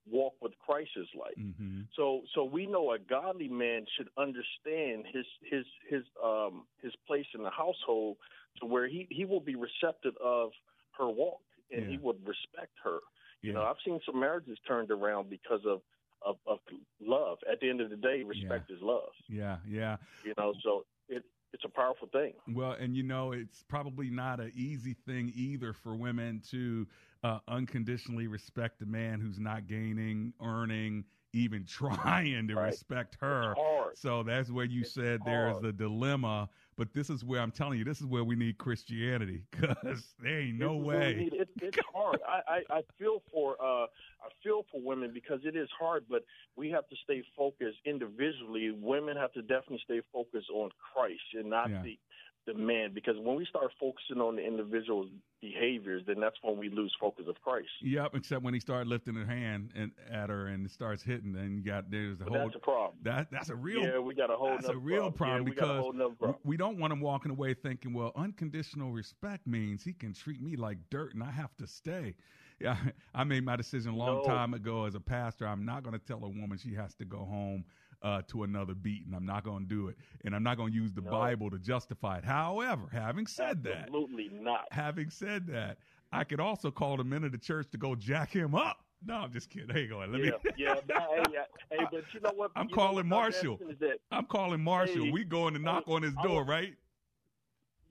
[0.10, 1.38] walk with Christ is like.
[1.38, 1.82] Mm-hmm.
[1.96, 7.26] So, so we know a godly man should understand his his his um his place
[7.36, 8.18] in the household
[8.60, 10.52] to where he he will be receptive of
[10.98, 13.00] her walk and he would respect her.
[13.42, 15.82] You know, I've seen some marriages turned around because of
[16.26, 16.60] of, of
[17.02, 17.40] love.
[17.52, 19.10] At the end of the day, respect is love.
[19.28, 19.98] Yeah, yeah.
[20.24, 22.34] You know, so it it's a powerful thing.
[22.54, 26.88] Well, and you know, it's probably not an easy thing either for women to
[27.24, 32.58] uh, unconditionally respect a man who's not gaining, earning, even trying to Right.
[32.58, 33.58] respect her.
[33.94, 35.60] So that's where you said there's hard.
[35.60, 36.50] the dilemma.
[36.78, 40.40] But this is where I'm telling you, this is where we need Christianity because there
[40.42, 41.24] ain't no This is what we way.
[41.24, 41.34] need.
[41.34, 42.22] It, it's hard.
[42.28, 43.86] I, I, I feel for uh,
[44.22, 46.24] I feel for women because it is hard, but
[46.56, 48.72] we have to stay focused individually.
[48.72, 51.82] Women have to definitely stay focused on Christ and not Yeah.
[51.82, 51.98] the
[52.46, 52.92] the man.
[52.94, 55.10] Because when we start focusing on the individual's
[55.42, 57.68] behaviors, then that's when we lose focus of Christ.
[57.82, 61.36] Yep, except when he started lifting her hand and at her and it starts hitting,
[61.36, 62.98] and you got there's the But whole that's a problem.
[63.04, 65.56] that that's a real yeah, we got a whole that's a real problem Yeah, we
[65.56, 66.36] got a because we- problem.
[66.44, 70.56] we don't want him walking away thinking, well, unconditional respect means he can treat me
[70.56, 72.16] like dirt and I have to stay.
[72.60, 72.78] Yeah,
[73.16, 74.24] I made my decision a long No.
[74.24, 75.48] time ago as a pastor.
[75.48, 77.66] I'm not going to tell a woman she has to go home
[78.04, 80.72] uh, to another beat, and I'm not going to do it, and I'm not going
[80.72, 81.12] to use the No.
[81.12, 82.26] Bible to justify it.
[82.26, 84.66] However, having said that, Absolutely not.
[84.72, 85.78] having said that,
[86.12, 88.78] I could also call the men of the church to go jack him up.
[89.06, 89.70] No, I'm just kidding.
[89.70, 90.12] Hey, go ahead.
[90.12, 90.52] Let yeah, me.
[90.58, 91.40] yeah, hey, yeah,
[91.72, 92.52] hey, but you know what?
[92.56, 93.08] I'm calling.
[93.08, 93.54] Marshall.
[93.62, 95.06] Anderson, is that I'm calling Marshall.
[95.06, 96.74] Hey, we going to knock I- on his I door, was- right?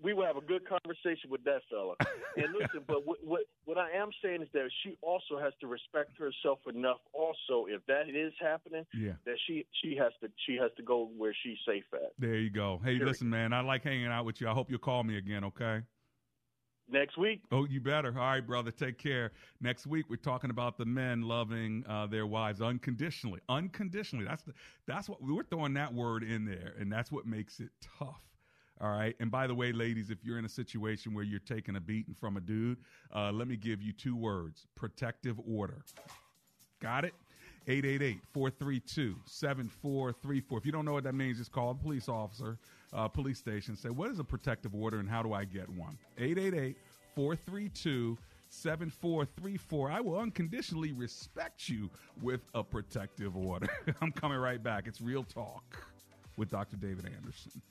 [0.02, 1.94] We will have a good conversation with that fella.
[2.36, 5.66] and listen, but what, what what I am saying is that she also has to
[5.66, 6.98] respect herself enough.
[7.12, 9.12] Also, if that is happening, Yeah.
[9.24, 12.12] that she she has to she has to go where she's safe at.
[12.18, 12.78] There you go.
[12.84, 13.06] Hey, Period.
[13.08, 14.48] listen, man, I like hanging out with you.
[14.48, 15.82] I hope you'll call me again, okay?
[16.90, 18.08] Next week, Oh, you better.
[18.08, 18.70] All right, brother.
[18.70, 19.30] Take care.
[19.60, 23.40] Next week, we're talking about the men loving uh, their wives unconditionally.
[23.48, 24.26] Unconditionally.
[24.26, 24.52] That's the,
[24.86, 28.20] that's what we're throwing that word in there, and that's what makes it tough.
[28.82, 29.14] All right.
[29.20, 32.16] And by the way, ladies, if you're in a situation where you're taking a beating
[32.18, 32.78] from a dude,
[33.14, 35.84] uh, let me give you two words: protective order.
[36.80, 37.14] Got it?
[37.68, 40.58] 888-432-7434.
[40.58, 42.58] If you don't know what that means, just call a police officer,
[42.92, 43.76] uh, police station.
[43.76, 45.96] Say, what is a protective order and how do I get one?
[46.18, 48.18] 888-432
[48.48, 49.90] 7434.
[49.90, 51.90] I will unconditionally respect you
[52.20, 53.66] with a protective order.
[54.02, 54.86] I'm coming right back.
[54.86, 55.84] It's Real Talk
[56.36, 56.76] with Dr.
[56.76, 57.62] David Anderson.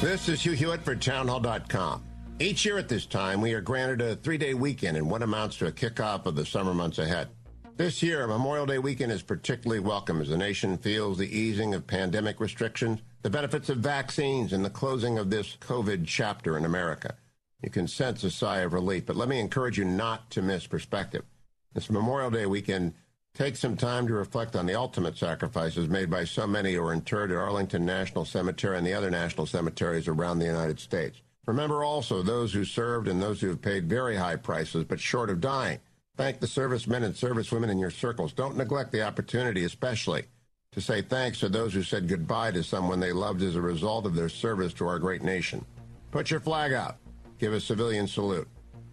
[0.00, 2.04] This is Hugh Hewitt for townhall.com.
[2.38, 5.56] Each year at this time, we are granted a three day weekend in what amounts
[5.58, 7.28] to a kickoff of the summer months ahead.
[7.76, 11.86] This year, Memorial Day weekend is particularly welcome as the nation feels the easing of
[11.86, 17.16] pandemic restrictions, the benefits of vaccines, and the closing of this COVID chapter in America.
[17.62, 20.66] You can sense a sigh of relief, but let me encourage you not to miss
[20.66, 21.24] perspective.
[21.74, 22.94] This Memorial Day weekend,
[23.34, 26.92] take some time to reflect on the ultimate sacrifices made by so many who are
[26.92, 31.20] interred at Arlington National Cemetery and the other national cemeteries around the United States.
[31.46, 35.30] Remember also those who served and those who have paid very high prices but short
[35.30, 35.78] of dying.
[36.16, 38.32] Thank the servicemen and servicewomen in your circles.
[38.32, 40.24] Don't neglect the opportunity, especially
[40.72, 44.04] to say thanks to those who said goodbye to someone they loved as a result
[44.04, 45.64] of their service to our great nation.
[46.10, 46.96] Put your flag out.
[47.38, 48.48] Give a civilian salute.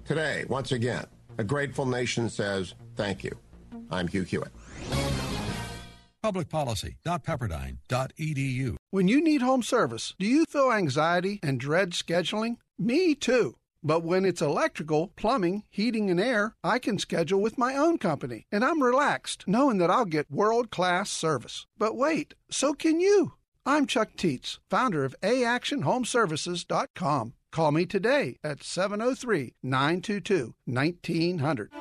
[0.06, 1.06] Today, once again,
[1.38, 3.38] a grateful nation says thank you.
[3.90, 4.52] I'm Hugh Hewitt.
[6.24, 8.76] Publicpolicy.pepperdine.edu.
[8.90, 12.56] When you need home service, do you feel anxiety and dread scheduling?
[12.80, 13.58] Me too.
[13.84, 18.48] But when it's electrical, plumbing, heating, and air, I can schedule with my own company,
[18.52, 21.68] and I'm relaxed knowing that I'll get world class service.
[21.78, 23.34] But wait, so can you.
[23.64, 27.34] I'm Chuck Teets, founder of AActionHomeservices.com.
[27.56, 31.72] Call me today at 703 922 1900.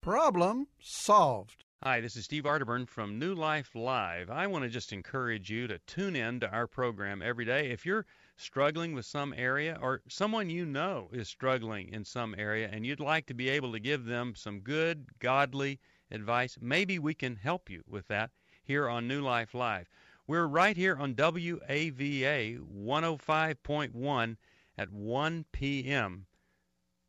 [0.00, 1.64] Problem solved.
[1.82, 4.30] Hi, this is Steve Arterburn from New Life Live.
[4.30, 7.72] I want to just encourage you to tune in to our program every day.
[7.72, 12.68] If you're struggling with some area or someone you know is struggling in some area
[12.70, 15.80] and you'd like to be able to give them some good, godly
[16.12, 18.30] advice, maybe we can help you with that
[18.62, 19.88] here on New Life Live.
[20.26, 24.36] We're right here on WAVA 105.1
[24.78, 26.26] at 1 p.m.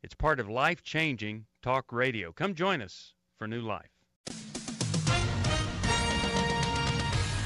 [0.04, 2.34] It's part of life changing talk radio.
[2.34, 3.90] Come join us for New Life.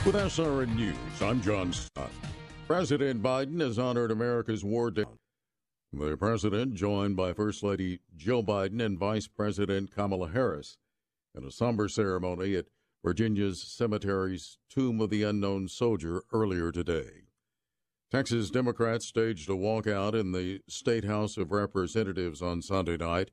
[0.03, 2.09] With SRN News, I'm John Scott.
[2.65, 5.05] President Biden has honored America's war dead.
[5.93, 10.77] The president, joined by First Lady Jill Biden and Vice President Kamala Harris,
[11.35, 12.65] in a somber ceremony at
[13.03, 17.27] Virginia's Cemetery's Tomb of the Unknown Soldier earlier today.
[18.11, 23.31] Texas Democrats staged a walkout in the State House of Representatives on Sunday night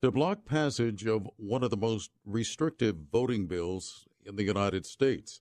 [0.00, 5.40] to block passage of one of the most restrictive voting bills in the United States.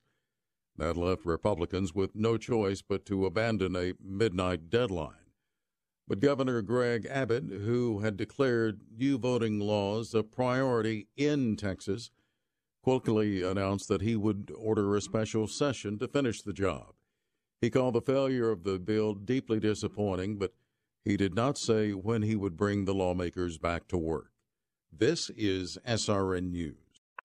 [0.76, 5.14] That left Republicans with no choice but to abandon a midnight deadline.
[6.08, 12.10] But Governor Greg Abbott, who had declared new voting laws a priority in Texas,
[12.90, 16.96] quickly announced that he would order a special session to finish the job.
[17.62, 20.56] He called the failure of the bill deeply disappointing, but
[21.06, 24.32] he did not say when he would bring the lawmakers back to work.
[24.92, 26.89] This is SRN News.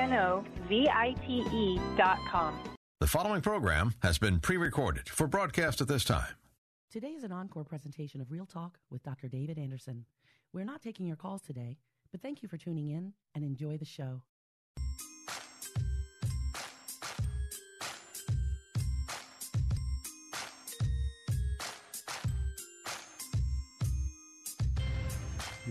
[0.00, 2.58] D-I-N-O-V-I-T-E dot com.
[3.00, 6.34] The following program has been pre-recorded for broadcast at this time.
[6.90, 9.28] Today is an encore presentation of Real Talk with Dr.
[9.28, 10.04] David Anderson.
[10.52, 11.78] We're not taking your calls today,
[12.10, 14.22] but thank you for tuning in and enjoy the show.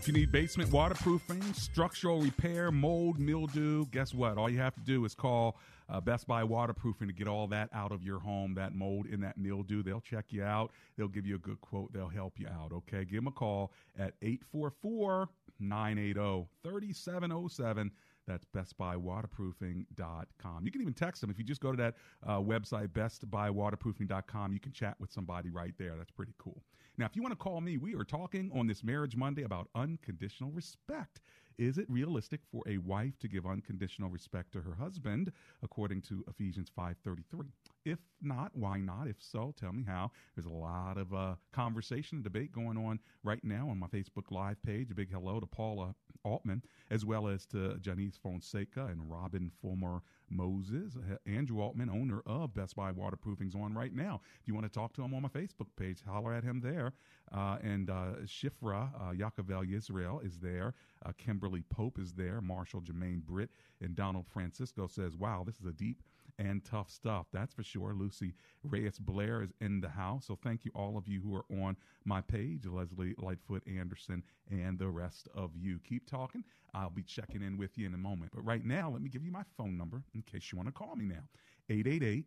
[0.10, 4.40] You need basement waterproofing, structural repair, mold, mildew, guess what?
[4.40, 5.56] All you have to do is call
[5.88, 9.22] uh, Best Buy Waterproofing to get all that out of your home, that mold and
[9.22, 9.84] that mildew.
[9.84, 10.72] They'll check you out.
[10.98, 11.94] They'll give you a good quote.
[11.94, 13.06] They'll help you out, okay?
[13.06, 17.92] Give them a call at 844 980 3707.
[18.26, 20.66] That's bestbuywaterproofing.com.
[20.66, 21.30] You can even text them.
[21.30, 21.94] If you just go to that
[22.26, 25.94] uh, website, bestbuywaterproofing.com, you can chat with somebody right there.
[25.98, 26.64] That's pretty cool.
[27.00, 29.70] Now, if you want to call me, we are talking on this Marriage Monday about
[29.74, 31.22] unconditional respect.
[31.58, 35.32] Is it realistic for a wife to give unconditional respect to her husband,
[35.64, 37.54] according to Ephesians 5:33?
[37.86, 39.08] If not, why not?
[39.08, 40.12] If so, tell me how.
[40.36, 44.32] There's a lot of uh, conversation and debate going on right now on my Facebook
[44.32, 44.92] Live page.
[44.92, 50.02] A big hello to Paula Altman, as well as to Janice Fonseca and Robin Fulmer
[50.30, 50.98] Moses.
[51.26, 54.22] Andrew Altman, owner of Best Buy Waterproofing's on right now.
[54.42, 56.94] If you want to talk to him on my Facebook page, holler at him there.
[57.32, 60.74] Uh, and uh, Shifra uh, Yakovel Israel is there.
[61.06, 62.42] Uh, Kimberly Pope is there.
[62.42, 63.50] Marshall Jermaine Britt
[63.82, 66.02] and Donald Francisco says, wow, this is a deep
[66.40, 67.28] and tough stuff.
[67.32, 67.94] That's for sure.
[67.94, 70.26] Lucy Reyes Blair is in the house.
[70.26, 71.76] So thank you, all of you who are on
[72.06, 75.80] my page, Leslie Lightfoot Anderson, and the rest of you.
[75.88, 76.44] Keep talking.
[76.74, 78.32] I'll be checking in with you in a moment.
[78.34, 80.74] But right now, let me give you my phone number in case you want to
[80.74, 81.28] call me now
[81.70, 82.26] 888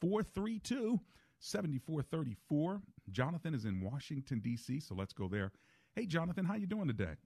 [0.00, 1.00] 432
[1.40, 2.80] 7434.
[3.10, 5.52] Jonathan is in Washington, D.C., so let's go there.
[5.94, 7.16] Hey, Jonathan, how you doing today?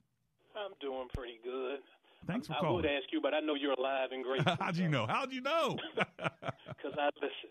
[0.57, 1.78] I'm doing pretty good.
[2.26, 2.72] Thanks for I calling.
[2.72, 4.42] I would ask you, but I know you're alive and great.
[4.61, 5.07] How'd you know?
[5.07, 5.76] How'd you know?
[6.78, 7.50] Because I listen.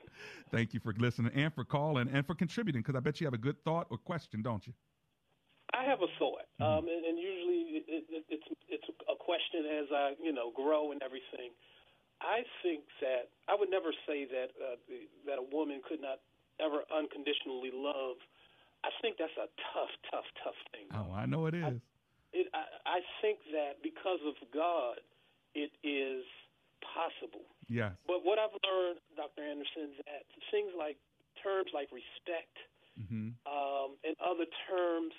[0.52, 3.34] Thank you for listening and for calling and for contributing because I bet you have
[3.34, 4.72] a good thought or question, don't you?
[5.74, 9.92] I have a thought, um, and, and usually it, it, it's it's a question as
[9.92, 11.52] I you know grow and everything.
[12.22, 14.80] I think that I would never say that uh,
[15.26, 16.24] that a woman could not
[16.60, 18.16] ever unconditionally love.
[18.86, 20.88] I think that's a tough, tough, tough thing.
[20.96, 21.66] Oh, I know it is.
[21.66, 21.82] I,
[22.34, 25.00] it, I, I think that because of God,
[25.56, 26.24] it is
[26.84, 27.46] possible.
[27.68, 27.94] Yes.
[28.06, 29.44] But what I've learned, Dr.
[29.44, 30.98] Anderson, is that things like
[31.44, 32.56] terms like respect
[32.98, 33.36] mm-hmm.
[33.46, 35.14] um, and other terms,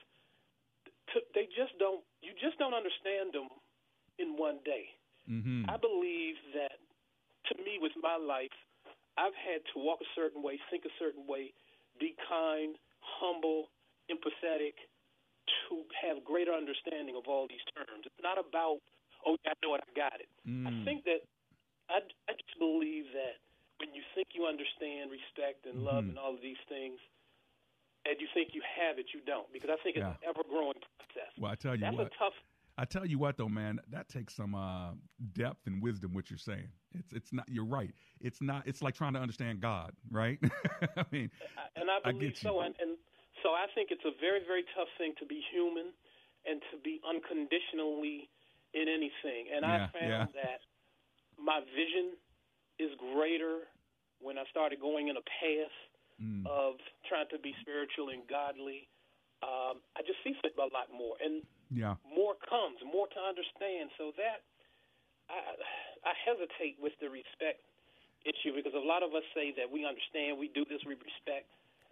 [1.35, 2.05] they just don't.
[2.21, 3.49] You just don't understand them
[4.21, 4.93] in one day.
[5.25, 5.69] Mm-hmm.
[5.69, 6.77] I believe that,
[7.49, 8.53] to me, with my life,
[9.17, 11.53] I've had to walk a certain way, think a certain way,
[11.99, 13.73] be kind, humble,
[14.13, 14.77] empathetic,
[15.69, 18.05] to have greater understanding of all these terms.
[18.07, 18.79] It's not about,
[19.27, 20.29] oh, yeah, I know it, I got it.
[20.47, 20.67] Mm.
[20.69, 21.21] I think that
[21.89, 23.41] I, I just believe that
[23.81, 26.09] when you think you understand respect and love Mhm.
[26.11, 26.99] and all of these things,
[28.05, 29.51] and you think you have it, you don't.
[29.53, 30.17] Because I think it's Yeah.
[30.23, 31.33] an ever growing process.
[31.39, 32.07] Well, I tell you That's what.
[32.07, 32.35] a tough.
[32.81, 34.93] I tell you what, though, man, that takes some uh,
[35.33, 36.15] depth and wisdom.
[36.15, 37.49] What you're saying, it's it's not.
[37.49, 37.91] You're right.
[38.21, 38.67] It's not.
[38.69, 40.39] It's like trying to understand God, right?
[40.97, 41.29] I mean,
[41.75, 42.61] And I I believe get so.
[42.61, 42.97] And, and
[43.43, 45.93] so I think it's a very, very tough thing to be human
[46.47, 48.29] and to be unconditionally
[48.75, 49.51] in anything.
[49.55, 50.27] And Yeah, I found yeah.
[50.43, 50.59] that
[51.39, 52.17] my vision
[52.79, 53.67] is greater
[54.21, 55.77] when I started going in a path
[56.19, 56.43] Mm.
[56.51, 56.75] of
[57.07, 58.89] trying to be spiritual and godly.
[59.41, 61.95] Um, I just see a lot more, and yeah.
[62.03, 63.91] more comes, more to understand.
[63.95, 64.43] So that
[65.31, 65.55] I,
[66.03, 67.63] I hesitate with the respect
[68.27, 71.47] issue because a lot of us say that we understand, we do this, we respect,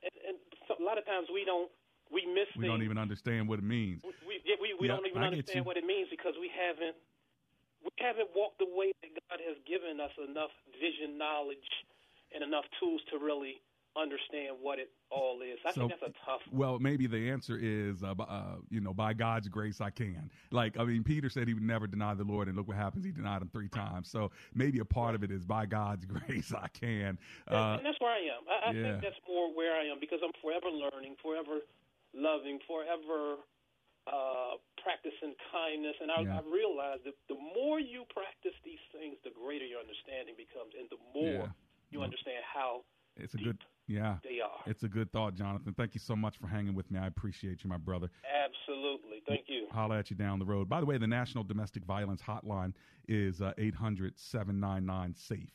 [0.05, 0.37] and, and
[0.69, 1.71] so a lot of times we don't.
[2.07, 2.71] We miss We things.
[2.71, 3.99] don't even understand what it means.
[4.23, 6.95] We, yeah, we, we Yeah, don't even I understand what it means because we haven't
[7.83, 11.67] we haven't walked the way that God has given us enough vision, knowledge,
[12.31, 13.59] and enough tools to really
[13.99, 15.59] understand what it all is.
[15.65, 16.43] I So- think that's a tough.
[16.53, 20.31] Well, maybe the answer is, uh, uh, you know, by God's grace, I can.
[20.51, 23.05] Like, I mean, Peter said he would never deny the Lord, and look what happens.
[23.05, 24.11] He denied him three times.
[24.11, 26.05] So maybe a part of it is by God's
[26.45, 27.19] grace, I can.
[27.47, 28.43] And- Uh, and that's where I am.
[28.49, 28.83] I, I yeah.
[28.83, 31.61] think that's more where I am because I'm forever learning, forever
[32.15, 33.37] loving, forever
[34.07, 35.97] uh, practicing kindness.
[36.01, 36.39] And I, Yeah.
[36.39, 40.89] I realize that the more you practice these things, the greater your understanding becomes, and
[40.91, 41.53] the more Yeah.
[41.91, 42.85] you understand how
[43.17, 44.17] it's a good, yeah.
[44.23, 44.51] they are.
[44.67, 45.75] It's a good thought, Jonathan.
[45.77, 46.99] Thank you so much for hanging with me.
[46.99, 48.11] I appreciate you, my brother.
[48.45, 49.23] Absolutely.
[49.27, 49.67] Thank you.
[49.71, 50.69] Holla at you down the road.
[50.69, 52.73] By the way, the National Domestic Violence Hotline
[53.09, 55.53] is uh, 800 799 SAFE.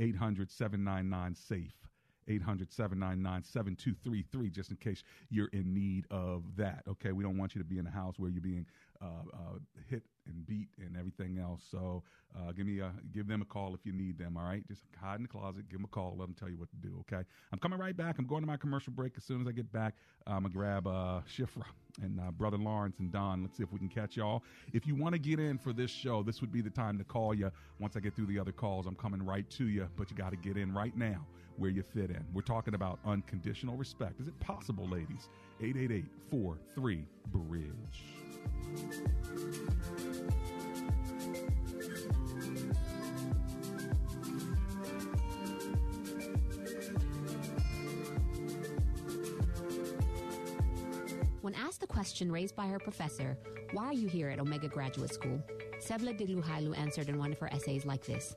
[0.00, 1.72] 800 799 SAFE.
[2.28, 6.82] 800 799 7233, just in case you're in need of that.
[6.88, 8.66] Okay, we don't want you to be in a house where you're being
[9.88, 11.62] hit and beat and everything else.
[11.70, 12.02] So
[12.36, 14.36] uh, give me a give them a call if you need them.
[14.36, 16.58] All right, just hide in the closet, give them a call, let them tell you
[16.58, 17.02] what to do.
[17.10, 18.16] Okay, I'm coming right back.
[18.18, 19.14] I'm going to my commercial break.
[19.16, 19.94] As soon as I get back,
[20.26, 21.64] I'm gonna grab uh, Shifra
[22.02, 23.42] and uh, brother Lawrence and Don.
[23.42, 24.42] Let's see if we can catch y'all.
[24.72, 27.04] If you want to get in for this show, this would be the time to
[27.04, 27.50] call you.
[27.80, 29.88] Once I get through the other calls, I'm coming right to you.
[29.96, 31.26] But you got to get in right now
[31.56, 32.24] where you fit in.
[32.32, 34.20] We're talking about unconditional respect.
[34.20, 35.28] Is it possible, ladies?
[35.60, 38.27] 888 43 Bridge.
[51.40, 53.38] When asked the question raised by her professor,
[53.72, 55.42] Why are you here at Omega Graduate School?
[55.80, 58.36] Sebla Digluhailu answered in one of her essays like this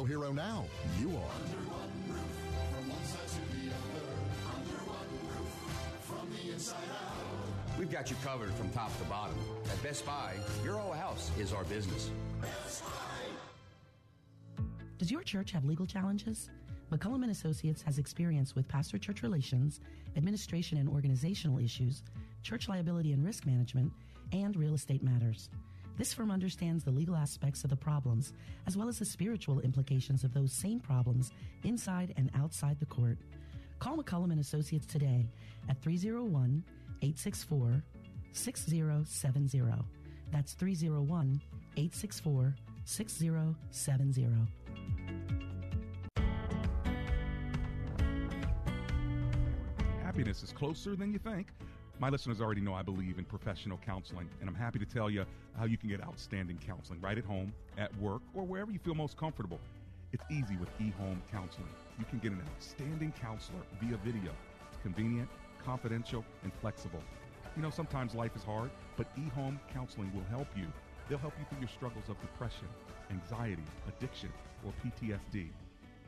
[0.03, 0.65] hero now?
[0.99, 1.71] You are.
[7.79, 9.35] We've got you covered from top to bottom.
[9.71, 12.11] At Best Buy, your whole house is our business.
[14.97, 16.51] Does your church have legal challenges?
[16.91, 19.79] McCullum and Associates has experience with pastor-church relations,
[20.15, 22.03] administration and organizational issues,
[22.43, 23.91] church liability and risk management,
[24.33, 25.49] and real estate matters.
[25.97, 28.33] This firm understands the legal aspects of the problems
[28.67, 31.31] as well as the spiritual implications of those same problems
[31.63, 33.17] inside and outside the court.
[33.79, 35.27] Call McCullum and Associates today
[35.69, 36.63] at 301
[37.01, 37.83] 864
[38.31, 39.61] 6070.
[40.31, 41.41] That's 301
[41.77, 44.27] 864 6070.
[50.03, 51.47] Happiness is closer than you think.
[52.01, 55.23] My listeners already know I believe in professional counseling, and I'm happy to tell you
[55.55, 58.95] how you can get outstanding counseling right at home, at work, or wherever you feel
[58.95, 59.59] most comfortable.
[60.11, 61.69] It's easy with eHome Counseling.
[61.99, 64.31] You can get an outstanding counselor via video.
[64.67, 65.29] It's convenient,
[65.63, 67.03] confidential, and flexible.
[67.55, 70.65] You know, sometimes life is hard, but eHome Counseling will help you.
[71.07, 72.67] They'll help you through your struggles of depression,
[73.11, 74.33] anxiety, addiction,
[74.65, 75.49] or PTSD.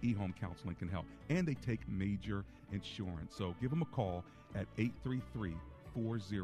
[0.03, 1.05] eHome Counseling can help.
[1.29, 3.35] And they take major insurance.
[3.37, 4.23] So give them a call
[4.55, 5.53] at 833
[5.93, 6.41] 40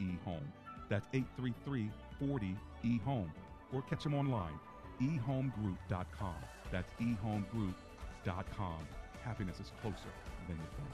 [0.00, 0.40] eHome.
[0.88, 3.30] That's 833 40 eHome.
[3.72, 4.58] Or catch them online,
[5.00, 6.34] ehomegroup.com.
[6.70, 8.78] That's ehomegroup.com.
[9.22, 10.12] Happiness is closer
[10.48, 10.88] than you think.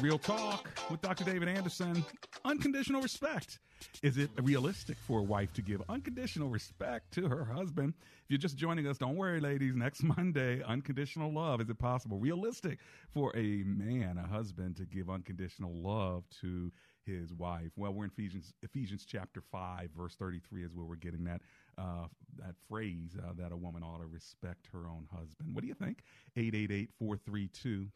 [0.00, 1.24] Real Talk with Dr.
[1.24, 2.04] David Anderson.
[2.44, 3.58] Unconditional respect.
[4.02, 7.92] Is it realistic for a wife to give unconditional respect to her husband?
[8.24, 9.74] If you're just joining us, don't worry, ladies.
[9.76, 11.60] Next Monday, unconditional love.
[11.60, 12.78] Is it possible, realistic
[13.12, 16.72] for a man, a husband, to give unconditional love to
[17.04, 17.72] his wife?
[17.76, 21.42] Well, we're in Ephesians, Ephesians chapter 5, verse 33 is where we're getting that
[21.76, 22.06] uh,
[22.38, 25.54] that phrase uh, that a woman ought to respect her own husband.
[25.54, 26.04] What do you think?
[26.36, 27.88] 888 432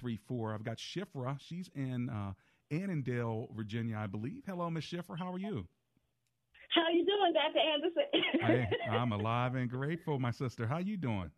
[0.00, 0.54] 7434.
[0.54, 1.38] I've got Shifra.
[1.40, 2.32] She's in uh,
[2.70, 4.42] Annandale, Virginia, I believe.
[4.46, 5.18] Hello, Miss Shifra.
[5.18, 5.66] How are you?
[6.70, 7.60] How you doing, Dr.
[7.60, 8.68] Anderson?
[8.90, 10.66] I, I'm alive and grateful, my sister.
[10.66, 11.30] How you doing?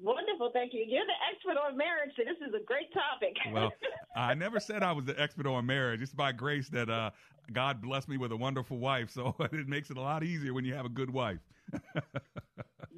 [0.00, 0.84] Wonderful, thank you.
[0.88, 3.36] You're the expert on marriage, so this is a great topic.
[3.52, 3.70] Well,
[4.16, 6.02] I never said I was the expert on marriage.
[6.02, 7.10] It's by grace that uh,
[7.52, 10.64] God blessed me with a wonderful wife, so it makes it a lot easier when
[10.64, 11.38] you have a good wife.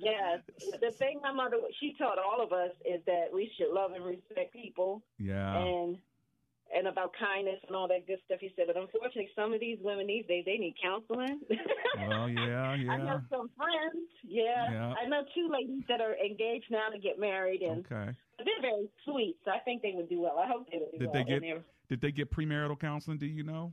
[0.02, 0.40] Yes,
[0.80, 4.04] the thing my mother she taught all of us is that we should love and
[4.04, 5.02] respect people.
[5.18, 5.56] Yeah.
[5.56, 5.98] And
[6.74, 8.64] and about kindness and all that good stuff he said.
[8.66, 11.40] But unfortunately, some of these women these days they need counseling.
[12.08, 12.92] Well, yeah, yeah.
[12.92, 14.08] I know some friends.
[14.26, 14.70] Yeah.
[14.72, 14.94] Yeah.
[15.02, 18.12] I know two ladies that are engaged now to get married, and Okay.
[18.38, 19.36] they're very sweet.
[19.44, 20.38] So I think they would do well.
[20.38, 21.24] I hope they would do Did well.
[21.24, 23.18] they get Did they get premarital counseling?
[23.18, 23.72] Do you know?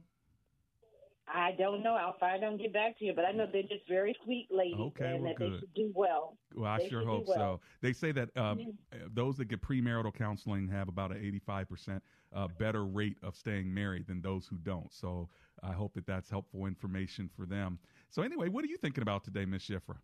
[1.33, 1.93] I don't know.
[1.93, 3.13] I'll find out and get back to you.
[3.13, 5.91] But I know they're just very sweet ladies, Okay, and well, that they should do
[5.93, 6.37] well.
[6.55, 7.37] Well, I They sure hope well.
[7.37, 7.59] so.
[7.81, 12.01] They say that um, uh, those that get premarital counseling have about an 85%
[12.33, 14.91] uh, better rate of staying married than those who don't.
[14.91, 15.29] So
[15.61, 17.77] I hope that that's helpful information for them.
[18.09, 19.97] So anyway, what are you thinking about today, Miss Shifra?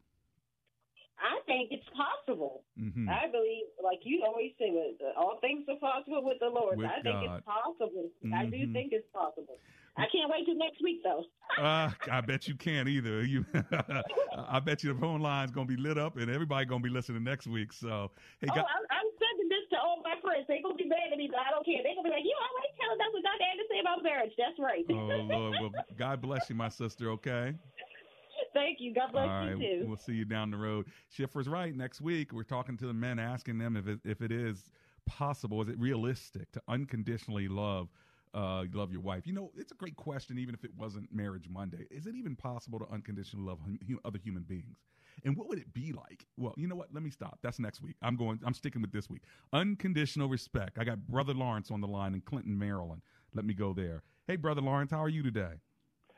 [1.17, 2.63] I think it's possible.
[2.77, 3.07] Mhm.
[3.09, 4.69] I believe, like you always say,
[4.99, 6.77] that all things are possible with the Lord.
[6.77, 7.37] With I think God.
[7.37, 8.11] it's possible.
[8.33, 8.73] I do Mhm.
[8.73, 9.57] think it's possible.
[9.97, 11.23] I can't wait till next week, though.
[11.55, 13.23] Uh, I bet you can't either.
[13.23, 13.45] You,
[14.35, 17.23] I bet you the phone line's gonna be lit up, and everybody gonna be listening
[17.23, 17.71] next week.
[17.71, 20.45] So, hey, oh, guys, I'm, I'm sending this to all my friends.
[20.49, 21.79] They gonna be mad at me, but I don't care.
[21.79, 23.39] They gonna be like, you always telling us what Dr.
[23.39, 24.35] to say about marriage.
[24.37, 24.83] That's right.
[24.89, 27.09] oh Lord, well, God bless you, my sister.
[27.11, 27.55] Okay.
[28.53, 28.93] Thank you.
[28.93, 29.87] God bless right, you too.
[29.87, 30.87] we'll see you down the road.
[31.07, 31.75] Shifra's right.
[31.75, 34.71] Next week, we're talking to the men, asking them if it, if it is
[35.05, 37.87] possible, is it realistic to unconditionally love
[38.35, 39.25] uh, love your wife?
[39.25, 40.37] You know, it's a great question.
[40.37, 44.19] Even if it wasn't Marriage Monday, is it even possible to unconditionally love hum, other
[44.21, 44.77] human beings?
[45.23, 46.25] And what would it be like?
[46.37, 46.93] Well, you know what?
[46.93, 47.39] Let me stop.
[47.41, 47.95] That's next week.
[48.01, 48.39] I'm going.
[48.45, 49.21] I'm sticking with this week.
[49.53, 50.77] Unconditional respect.
[50.77, 53.01] I got brother Lawrence on the line in Clinton, Maryland.
[53.33, 54.03] Let me go there.
[54.27, 55.61] Hey, brother Lawrence, how are you today?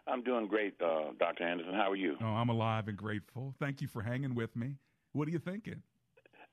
[0.07, 1.43] I'm doing great, uh, Dr.
[1.43, 1.73] Anderson.
[1.73, 2.15] How are you?
[2.21, 3.53] Oh, I'm alive and grateful.
[3.59, 4.75] Thank you for hanging with me.
[5.11, 5.83] What are you thinking?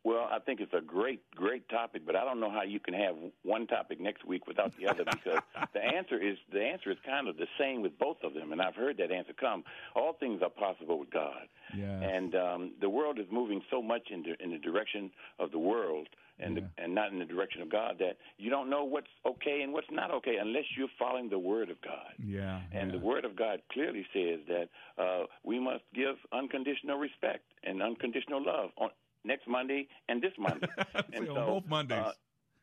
[0.05, 2.92] Well, I think it's a great, great topic, but I don't know how you can
[2.92, 5.38] have one topic next week without the other because
[5.72, 8.61] the answer is the answer is kind of the same with both of them, and
[8.61, 9.64] I've heard that answer come.
[9.96, 12.00] All things are possible with God, Yeah.
[12.00, 15.59] and um, the world is moving so much in the in the direction of the
[15.59, 19.07] world and the, and not in the direction of God that you don't know what's
[19.24, 22.12] okay and what's not okay unless you're following the Word of God.
[22.18, 22.61] Yeah.
[22.72, 22.98] And yeah.
[22.98, 24.68] the Word of God clearly says that
[25.02, 28.90] uh, we must give unconditional respect and unconditional love on
[29.24, 30.66] next Monday and this Monday.
[31.12, 31.98] and on both Mondays.
[31.98, 32.12] Uh,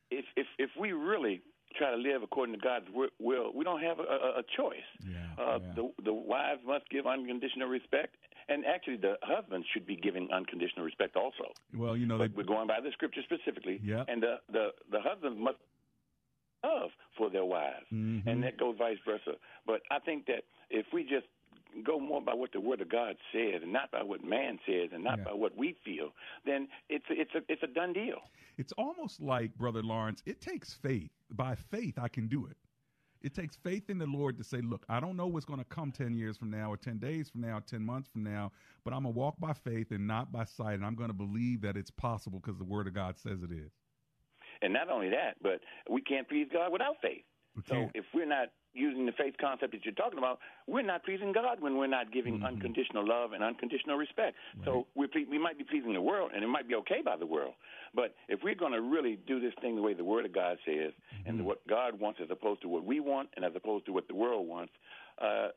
[0.10, 1.42] if if if we really
[1.78, 2.86] try to live according to God's
[3.20, 4.84] will, we don't have a, a, choice.
[5.08, 8.16] Yeah, uh, The the wives must give unconditional respect,
[8.50, 11.54] and actually the husbands should be giving unconditional respect also.
[11.74, 13.80] Well, you know, they, we're going by the scripture specifically.
[13.84, 14.06] Yep.
[14.10, 15.58] And the the the husbands must
[16.64, 18.28] love for their wives, Mhm.
[18.28, 19.38] and that goes vice versa.
[19.66, 21.26] But I think that if we just
[21.86, 24.90] go more by what the Word of God says, and not by what man says,
[24.94, 25.26] and not Yeah.
[25.26, 26.14] by what we feel,
[26.46, 28.22] then it's a, it's a it's a done deal.
[28.58, 31.12] It's almost like, Brother Lawrence, it takes faith.
[31.32, 32.58] By faith, I can do it.
[33.22, 35.66] It takes faith in the Lord to say, look, I don't know what's going to
[35.66, 38.52] come 10 years from now, or 10 days from now, 10 months from now,
[38.84, 41.14] but I'm going to walk by faith and not by sight, and I'm going to
[41.16, 43.72] believe that it's possible because the Word of God says it is.
[44.64, 47.24] And not only that, but we can't please God without faith.
[47.68, 51.32] So if we're not using the faith concept that you're talking about, we're not pleasing
[51.34, 52.46] God when we're not giving Mm-hmm.
[52.46, 54.36] unconditional love and unconditional respect.
[54.66, 57.18] So we're ple- we might be pleasing the world, and it might be okay by
[57.18, 57.54] the world.
[57.94, 60.58] But if we're going to really do this thing the way the Word of God
[60.66, 60.94] says,
[61.26, 61.46] and Mm-hmm.
[61.46, 64.16] what God wants as opposed to what we want, and as opposed to what the
[64.16, 64.74] world wants,
[65.22, 65.50] uh,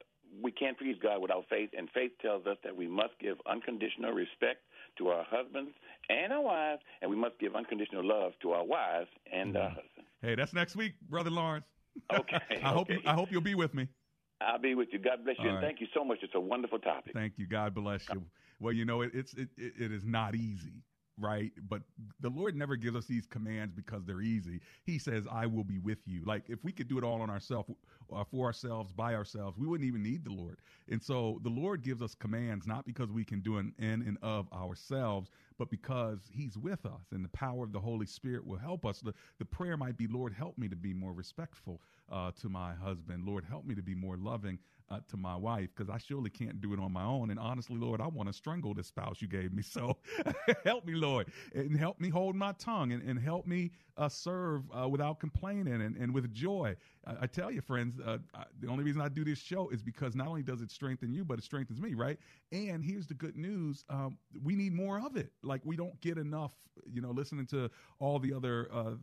[0.43, 1.71] we can't please God without faith.
[1.79, 4.61] And faith tells us that we must give unconditional respect
[4.99, 5.71] to our husbands
[6.09, 10.09] and our wives, and we must give unconditional love to our wives and our husbands.
[10.23, 11.67] Hey, that's next week, Brother Lawrence.
[12.13, 12.61] Okay.
[12.63, 13.89] I hope you, I hope you'll be with me.
[14.41, 14.99] I'll be with you.
[14.99, 15.69] God bless you, All and right.
[15.69, 16.19] thank you so much.
[16.23, 17.13] It's a wonderful topic.
[17.15, 17.47] Thank you.
[17.47, 18.23] God bless you.
[18.61, 20.83] Well, you know, it, it's it, it, is not easy,
[21.19, 21.53] right?
[21.69, 21.83] But
[22.21, 24.61] the Lord never gives us these commands because they're easy.
[24.85, 27.31] He says, "I will be with you." Like if we could do it all on
[27.31, 27.71] ourselves,
[28.13, 30.59] uh, for ourselves, by ourselves, we wouldn't even need the Lord.
[30.89, 34.19] And so the Lord gives us commands not because we can do it in and
[34.23, 38.59] of ourselves, but because He's with us, and the power of the Holy Spirit will
[38.59, 39.01] help us.
[39.01, 41.81] The the prayer might be, "Lord, help me to be more respectful
[42.11, 43.25] uh, to my husband.
[43.27, 44.59] Lord, help me to be more loving."
[44.91, 47.31] uh, to my wife because I surely can't do it on my own.
[47.31, 49.63] And honestly, Lord, I want to strangle this spouse you gave me.
[49.63, 49.97] So
[50.65, 54.63] help me, Lord, and help me hold my tongue and, and help me uh, serve
[54.73, 56.77] uh, without complaining and, and with joy.
[57.07, 59.83] I, I tell you, friends, uh, I, the only reason I do this show is
[59.83, 62.19] because not only does it strengthen you, but it strengthens me, right?
[62.53, 65.33] And here's the good news um, we need more of it.
[65.43, 66.53] Like, we don't get enough,
[66.91, 68.95] you know, listening to all the other uh,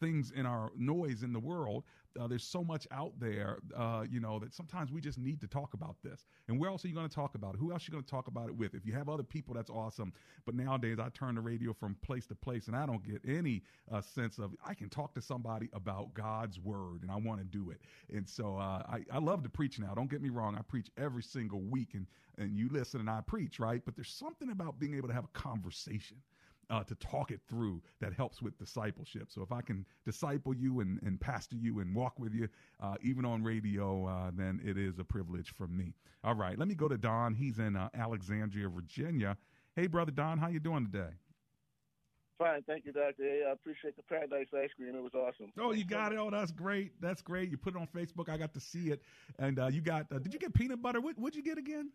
[0.00, 1.84] things in our noise in the world.
[2.18, 5.46] Uh, there's so much out there, uh, you know, that sometimes we just need to
[5.46, 6.24] talk about this.
[6.48, 7.58] And where else are you going to talk about it?
[7.58, 8.74] Who else are you going to talk about it with?
[8.74, 10.12] If you have other people, that's awesome.
[10.44, 13.62] But nowadays, I turn the radio from place to place, and I don't get any
[13.92, 17.44] uh, sense of I can talk to somebody about God's word, and I want to
[17.44, 17.80] do it.
[18.12, 19.94] And so uh, I, I love to preach now.
[19.94, 20.56] Don't get me wrong.
[20.58, 22.06] I preach every single week, and
[22.38, 23.82] and you listen, and I preach, right?
[23.84, 26.16] But there's something about being able to have a conversation
[26.70, 29.28] uh, to talk it through that helps with discipleship.
[29.28, 32.48] So if I can disciple you and, and pastor you and walk with you,
[32.80, 35.94] uh, even on radio, uh, then it is a privilege for me.
[36.24, 37.34] All right, let me go to Don.
[37.34, 39.36] He's in uh, Alexandria, Virginia.
[39.74, 41.10] Hey, brother Don, how you doing today?
[42.38, 44.94] Fine, thank you, Doctor I appreciate the Paradise ice cream.
[44.94, 45.52] It was awesome.
[45.60, 46.18] Oh, you got it.
[46.18, 46.92] Oh, that's great.
[46.98, 47.50] That's great.
[47.50, 48.30] You put it on Facebook.
[48.30, 49.02] I got to see it.
[49.38, 51.02] And uh, you got, uh, did you get peanut butter?
[51.02, 51.90] What, what'd you get again?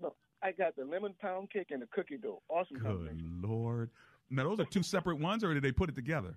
[0.00, 2.40] No, I got the lemon pound cake and the cookie dough.
[2.48, 3.42] Awesome Good combination.
[3.42, 3.90] Lord.
[4.32, 6.36] Now, those are two separate ones, or did they put it together?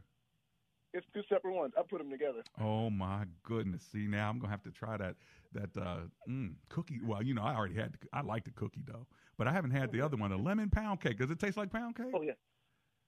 [0.96, 1.74] it's two separate ones.
[1.78, 2.42] I put them together.
[2.60, 3.84] Oh my goodness!
[3.92, 5.16] See now, I'm gonna have to try that
[5.54, 7.00] that uh, mm, cookie.
[7.04, 7.98] Well, you know, I already had.
[8.14, 9.06] I like the cookie dough,
[9.38, 11.18] but I haven't had the other one, the lemon pound cake.
[11.18, 12.14] Does it taste like pound cake?
[12.16, 12.32] Oh yeah,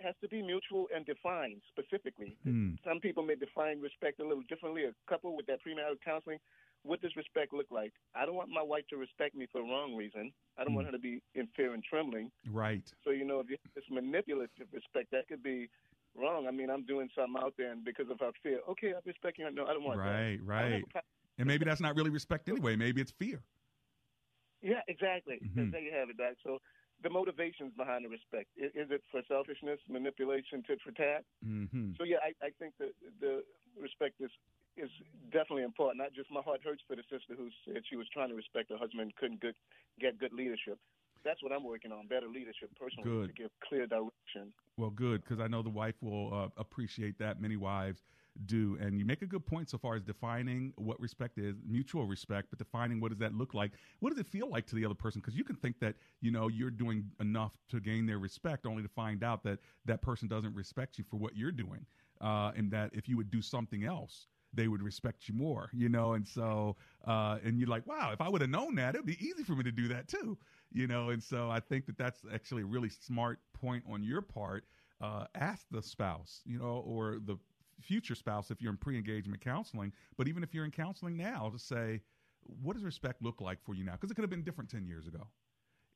[0.00, 2.36] has to be mutual and defined specifically.
[2.44, 2.78] Mm.
[2.84, 4.82] Some people may define respect a little differently.
[4.84, 6.38] A couple with that premarital counseling,
[6.82, 7.92] what does respect look like?
[8.16, 10.32] I don't want my wife to respect me for the wrong reason.
[10.58, 10.76] I don't Mm.
[10.82, 12.32] want her to be in fear and trembling.
[12.50, 12.82] Right.
[13.04, 15.70] So you know, if you it's manipulative respect, that could be
[16.16, 16.46] wrong.
[16.46, 19.44] I mean, I'm doing something out there, and because of our fear, okay, I'm respecting
[19.44, 19.50] her.
[19.50, 20.04] No, I don't want that.
[20.04, 20.84] Right, don't have right.
[21.38, 22.76] And maybe that's not really respect anyway.
[22.76, 23.42] Maybe it's fear.
[24.60, 25.40] Yeah, exactly.
[25.42, 25.72] Mhm.
[25.72, 26.34] There you have it, Doc.
[26.44, 26.60] So
[27.02, 31.24] the motivations behind the respect is, is it for selfishness, manipulation, tit for tat?
[31.44, 31.92] Mm-hmm.
[31.98, 33.42] So yeah, I, I think that the
[33.80, 34.30] respect is
[34.76, 34.90] is
[35.32, 35.98] definitely important.
[35.98, 38.70] Not just my heart hurts for the sister who said she was trying to respect
[38.70, 39.54] her husband couldn't good,
[40.00, 40.78] get good leadership.
[41.24, 43.36] That's what I'm working on: better leadership, personally, Good.
[43.36, 44.52] to give clear direction.
[44.76, 47.40] Well, good, because I know the wife will uh, appreciate that.
[47.40, 48.02] Many wives
[48.46, 48.76] do.
[48.80, 52.48] And you make a good point so far as defining what respect is, mutual respect,
[52.50, 53.72] but defining what does that look like?
[54.00, 55.20] What does it feel like to the other person?
[55.20, 58.82] Because you can think that, you know, you're doing enough to gain their respect only
[58.82, 61.84] to find out that that person doesn't respect you for what you're doing.
[62.20, 65.88] Uh, and that if you would do something else, they would respect you more, you
[65.88, 66.76] know, and so
[67.06, 69.52] uh, and you're like, wow, if I would have known that, it'd be easy for
[69.52, 70.36] me to do that too,
[70.72, 74.22] you know, and so I think that that's actually a really smart point on your
[74.22, 74.64] part.
[75.00, 77.36] Uh, ask the spouse, you know, or the
[77.80, 81.58] future spouse if you're in pre-engagement counseling, but even if you're in counseling now, to
[81.58, 82.00] say,
[82.62, 83.92] what does respect look like for you now?
[83.92, 85.26] Because it could have been different ten years ago,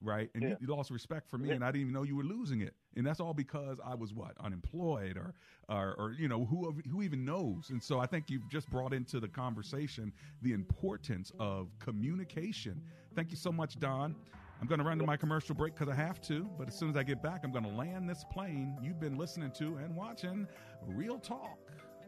[0.01, 0.31] right?
[0.35, 0.49] And Yeah.
[0.51, 1.55] you, you lost respect for me, Yeah.
[1.57, 4.13] and I didn't even know you were losing it, and that's all because I was
[4.15, 5.35] what unemployed or,
[5.69, 7.71] or, or you know, who who even knows?
[7.71, 12.83] And so I think you've just brought into the conversation the importance of communication.
[13.15, 14.15] Thank you so much, Don.
[14.61, 16.89] I'm going to run to my commercial break because I have to, but as soon
[16.89, 18.75] as I get back, I'm going to land this plane.
[18.83, 20.47] You've been listening to and watching
[20.87, 21.59] Real Talk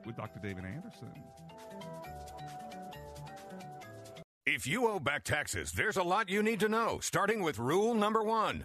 [0.06, 0.40] with Dr.
[0.40, 1.12] David Anderson.
[4.50, 7.92] If you owe back taxes, there's a lot you need to know, starting with rule
[7.92, 8.64] number one.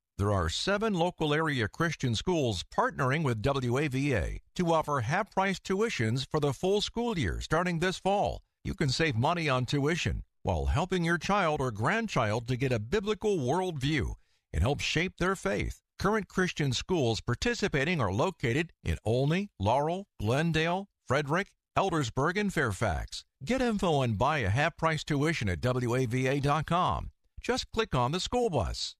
[0.21, 6.27] There are seven local area Christian schools partnering with WAVA to offer half price tuitions
[6.29, 8.43] for the full school year starting this fall.
[8.63, 12.77] You can save money on tuition while helping your child or grandchild to get a
[12.77, 14.13] biblical worldview
[14.53, 15.81] and help shape their faith.
[15.97, 23.25] Current Christian schools participating are located in Olney, Laurel, Glendale, Frederick, Eldersburg, and Fairfax.
[23.43, 27.09] Get info and buy a half price tuition at WAVA.com.
[27.41, 28.95] Just click on the school bus.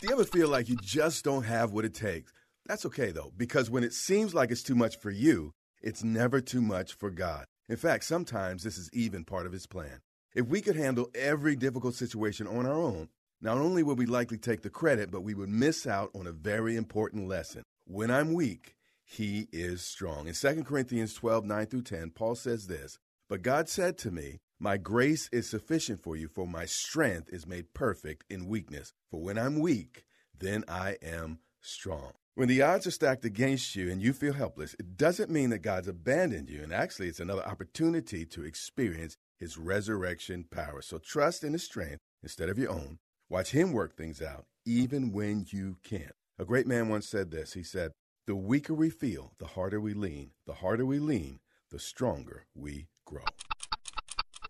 [0.00, 2.32] Do you ever feel like you just don't have what it takes?
[2.66, 6.40] That's okay though, because when it seems like it's too much for you, it's never
[6.40, 7.46] too much for God.
[7.68, 9.98] In fact, sometimes this is even part of His plan.
[10.36, 13.08] If we could handle every difficult situation on our own,
[13.40, 16.32] not only would we likely take the credit, but we would miss out on a
[16.32, 17.64] very important lesson.
[17.84, 20.28] When I'm weak, He is strong.
[20.28, 24.38] In 2 Corinthians 12 9 through 10, Paul says this But God said to me,
[24.60, 28.92] My grace is sufficient for you, for my strength is made perfect in weakness.
[29.08, 30.04] For when I'm weak,
[30.36, 32.14] then I am strong.
[32.34, 35.60] When the odds are stacked against you and you feel helpless, it doesn't mean that
[35.60, 36.60] God's abandoned you.
[36.62, 40.82] And actually, it's another opportunity to experience his resurrection power.
[40.82, 42.98] So trust in his strength instead of your own.
[43.28, 46.14] Watch him work things out, even when you can't.
[46.36, 47.52] A great man once said this.
[47.52, 47.92] He said,
[48.26, 50.30] The weaker we feel, the harder we lean.
[50.46, 51.38] The harder we lean,
[51.70, 53.24] the stronger we grow.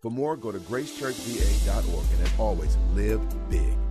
[0.01, 3.88] For more, go to gracechurchva.org and as always, live big.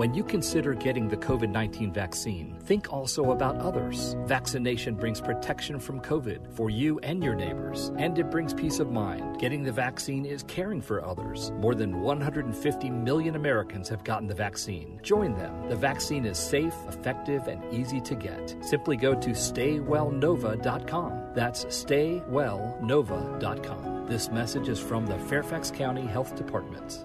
[0.00, 4.16] When you consider getting the COVID 19 vaccine, think also about others.
[4.24, 8.90] Vaccination brings protection from COVID for you and your neighbors, and it brings peace of
[8.90, 9.38] mind.
[9.38, 11.50] Getting the vaccine is caring for others.
[11.58, 14.98] More than 150 million Americans have gotten the vaccine.
[15.02, 15.68] Join them.
[15.68, 18.56] The vaccine is safe, effective, and easy to get.
[18.62, 21.32] Simply go to staywellnova.com.
[21.34, 24.06] That's staywellnova.com.
[24.06, 27.04] This message is from the Fairfax County Health Department.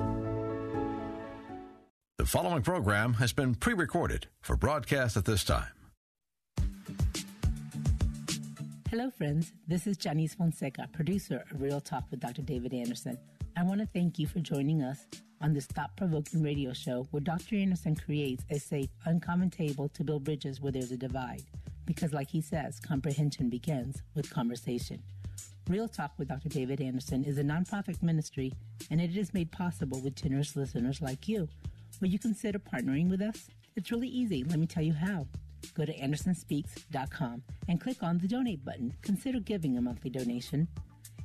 [2.18, 5.68] The following program has been pre recorded for broadcast at this time.
[8.90, 9.52] Hello, friends.
[9.68, 12.42] This is Janice Fonseca, producer of Real Talk with Dr.
[12.42, 13.18] David Anderson.
[13.58, 15.08] I want to thank you for joining us
[15.42, 17.58] on this thought provoking radio show where Dr.
[17.58, 21.44] Anderson creates a safe, uncommon table to build bridges where there's a divide.
[21.86, 25.04] Because, like he says, comprehension begins with conversation.
[25.68, 26.48] Real Talk with Dr.
[26.48, 28.54] David Anderson is a nonprofit ministry,
[28.90, 31.50] and it is made possible with generous listeners like you.
[32.02, 33.48] Will you consider partnering with us?
[33.76, 34.44] It's really easy.
[34.44, 35.28] Let me tell you how.
[35.74, 38.94] Go to andersonspeaks.com and click on the donate button.
[39.02, 40.68] Consider giving a monthly donation.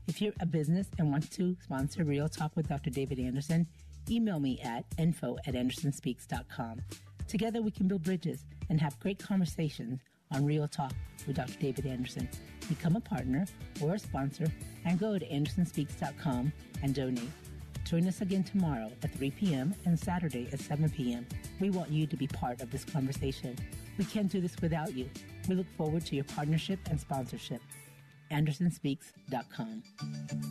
[0.06, 2.90] If you're a business and want to sponsor Real Talk with Dr.
[2.90, 3.66] David Anderson,
[4.10, 6.80] email me at info at andersonspeaks.com.
[7.28, 10.00] Together we can build bridges and have great conversations
[10.32, 10.92] on Real Talk
[11.26, 11.58] with Dr.
[11.60, 12.28] David Anderson.
[12.68, 13.46] Become a partner
[13.80, 14.46] or a sponsor
[14.84, 16.52] and go to andersonspeaks.com
[16.82, 17.30] and donate.
[17.90, 19.74] Join us again tomorrow at 3 p.m.
[19.84, 21.26] and Saturday at 7 p.m.
[21.58, 23.58] We want you to be part of this conversation.
[23.98, 25.10] We can't do this without you.
[25.48, 27.60] We look forward to your partnership and sponsorship.
[28.30, 29.82] AndersonSpeaks.com.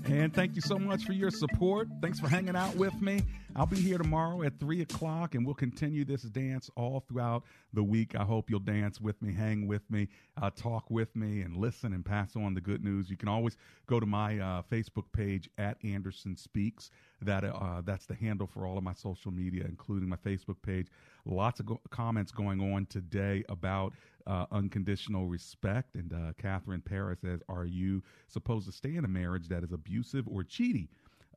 [0.05, 1.87] And thank you so much for your support.
[2.01, 3.21] Thanks for hanging out with me.
[3.55, 7.83] I'll be here tomorrow at 3 o'clock, and we'll continue this dance all throughout the
[7.83, 8.15] week.
[8.15, 10.07] I hope you'll dance with me, hang with me,
[10.41, 13.09] uh, talk with me, and listen and pass on the good news.
[13.09, 13.57] You can always
[13.87, 16.91] go to my uh, Facebook page at Anderson Speaks.
[17.21, 20.87] That uh, That's the handle for all of my social media, including my Facebook page.
[21.25, 23.93] Lots of go- comments going on today about
[24.29, 25.95] uh, unconditional respect.
[25.95, 29.71] And uh, Catherine Paris says, Are you supposed to stay in a marriage that is
[29.71, 30.87] abusive or cheaty?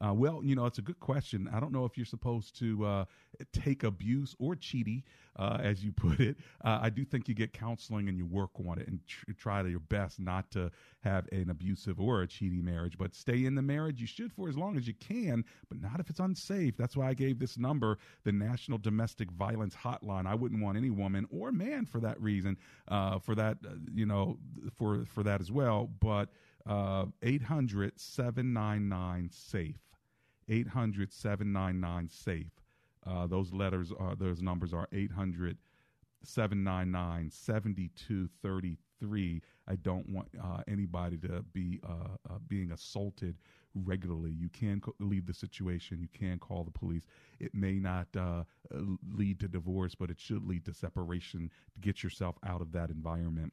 [0.04, 1.48] Uh, well, you know, it's a good question.
[1.52, 3.04] I don't know if you're supposed to uh,
[3.52, 5.04] take abuse or cheaty,
[5.36, 6.36] uh, as you put it.
[6.64, 9.62] Uh, I do think you get counseling and you work on it and tr- try
[9.62, 10.70] your best not to
[11.04, 12.98] have an abusive or a cheaty marriage.
[12.98, 14.00] But stay in the marriage.
[14.00, 16.76] You should for as long as you can, but not if it's unsafe.
[16.76, 20.26] That's why I gave this number, the National Domestic Violence Hotline.
[20.26, 22.56] I wouldn't want any woman or man for that reason,
[22.88, 24.38] uh, for that, uh, you know,
[24.74, 25.88] for for that as well.
[26.00, 26.30] But
[26.66, 29.91] 800 799 SAFE.
[30.48, 32.46] 800 799 SAFE.
[33.04, 35.58] Uh, those letters are, those numbers are 800
[36.24, 39.42] 799 7233.
[39.66, 43.36] I don't want uh, anybody to be uh, uh being assaulted
[43.74, 44.30] regularly.
[44.30, 46.00] You can co- leave the situation.
[46.00, 47.06] You can call the police.
[47.40, 48.44] It may not uh,
[49.12, 52.90] lead to divorce, but it should lead to separation to get yourself out of that
[52.90, 53.52] environment.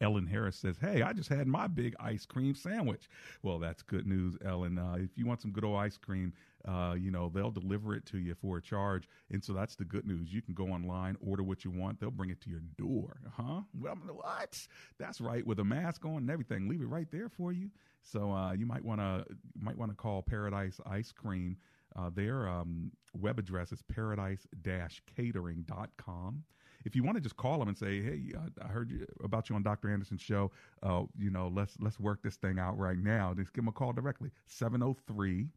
[0.00, 3.08] Ellen Harris says, Hey, I just had my big ice cream sandwich.
[3.42, 4.78] Well, that's good news, Ellen.
[4.78, 6.32] Uh, if you want some good old ice cream,
[6.66, 9.08] uh, you know, they'll deliver it to you for a charge.
[9.30, 10.32] And so that's the good news.
[10.32, 13.20] You can go online, order what you want, they'll bring it to your door.
[13.36, 13.62] Huh?
[13.78, 14.66] Well, what?
[14.98, 16.68] That's right, with a mask on and everything.
[16.68, 17.70] Leave it right there for you.
[18.02, 19.24] So uh, you might want to
[19.58, 21.56] might want to call Paradise Ice Cream.
[21.96, 26.44] Uh, their um, web address is paradise-catering.com
[26.84, 28.22] if you want to just call them and say, "Hey,
[28.62, 29.92] I, heard you, about you on Dr.
[29.92, 30.50] Anderson's show.
[30.82, 33.72] Uh, you know, let's let's work this thing out right now." Just give them a
[33.72, 35.48] call directly 703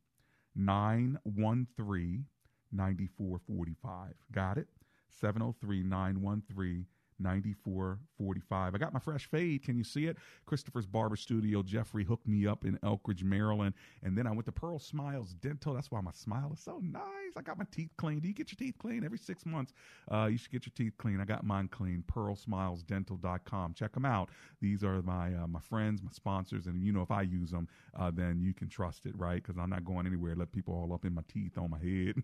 [0.55, 2.25] 913
[2.71, 4.13] 9445.
[4.31, 4.67] Got it?
[5.09, 6.85] 703 913
[7.23, 8.75] 9445.
[8.75, 9.63] I got my fresh fade.
[9.63, 10.17] Can you see it?
[10.45, 11.63] Christopher's Barber Studio.
[11.63, 13.73] Jeffrey hooked me up in Elkridge, Maryland.
[14.03, 15.73] And then I went to Pearl Smiles Dental.
[15.73, 17.03] That's why my smile is so nice.
[17.35, 18.19] I got my teeth clean.
[18.19, 19.73] Do you get your teeth clean every six months?
[20.11, 21.19] Uh, you should get your teeth clean.
[21.19, 22.03] I got mine clean.
[22.13, 23.73] PearlSmilesDental.com.
[23.73, 24.29] Check them out.
[24.61, 27.67] These are my uh, my friends, my sponsors, and you know if I use them,
[27.97, 29.41] uh, then you can trust it, right?
[29.41, 30.35] Because I'm not going anywhere.
[30.35, 32.15] Let people all up in my teeth on my head,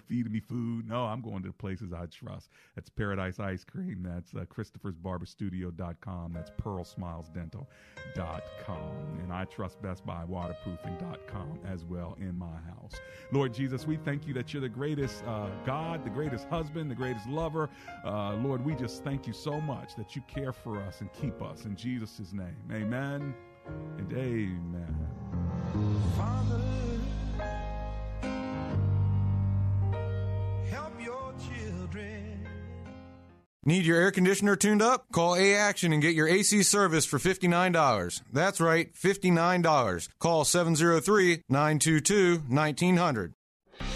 [0.08, 0.88] feeding me food.
[0.88, 2.50] No, I'm going to the places I trust.
[2.74, 6.32] That's Paradise Ice Cream That's uh.
[6.32, 9.18] That's PearlSmilesDental.com.
[9.22, 12.92] And I trust Best Buy Waterproofing.com as well in my house.
[13.32, 16.94] Lord Jesus, we thank you that you're the greatest uh, God, the greatest husband, the
[16.94, 17.70] greatest lover.
[18.04, 21.40] Uh, Lord, we just thank you so much that you care for us and keep
[21.42, 22.56] us in Jesus' name.
[22.72, 23.34] Amen
[23.98, 24.96] and amen.
[26.16, 26.60] Father,
[33.66, 35.10] Need your air conditioner tuned up?
[35.10, 38.22] Call A Action and get your AC service for $59.
[38.30, 40.08] That's right, $59.
[40.18, 43.32] Call 703 922 1900.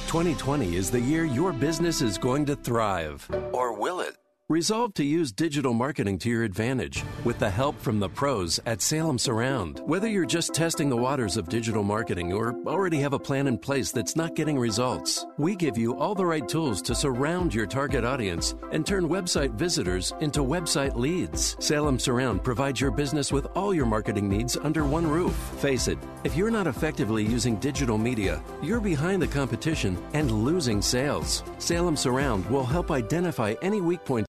[0.07, 3.29] 2020 is the year your business is going to thrive.
[3.53, 4.17] Or will it?
[4.51, 8.81] Resolve to use digital marketing to your advantage with the help from the pros at
[8.81, 9.83] Salem Surround.
[9.85, 13.59] Whether you're just testing the waters of digital marketing or already have a plan in
[13.59, 17.67] place that's not getting results, we give you all the right tools to surround your
[17.67, 21.55] target audience and turn website visitors into website leads.
[21.61, 25.35] Salem Surround provides your business with all your marketing needs under one roof.
[25.59, 30.81] Face it, if you're not effectively using digital media, you're behind the competition and losing
[30.81, 31.45] sales.
[31.59, 34.27] Salem Surround will help identify any weak points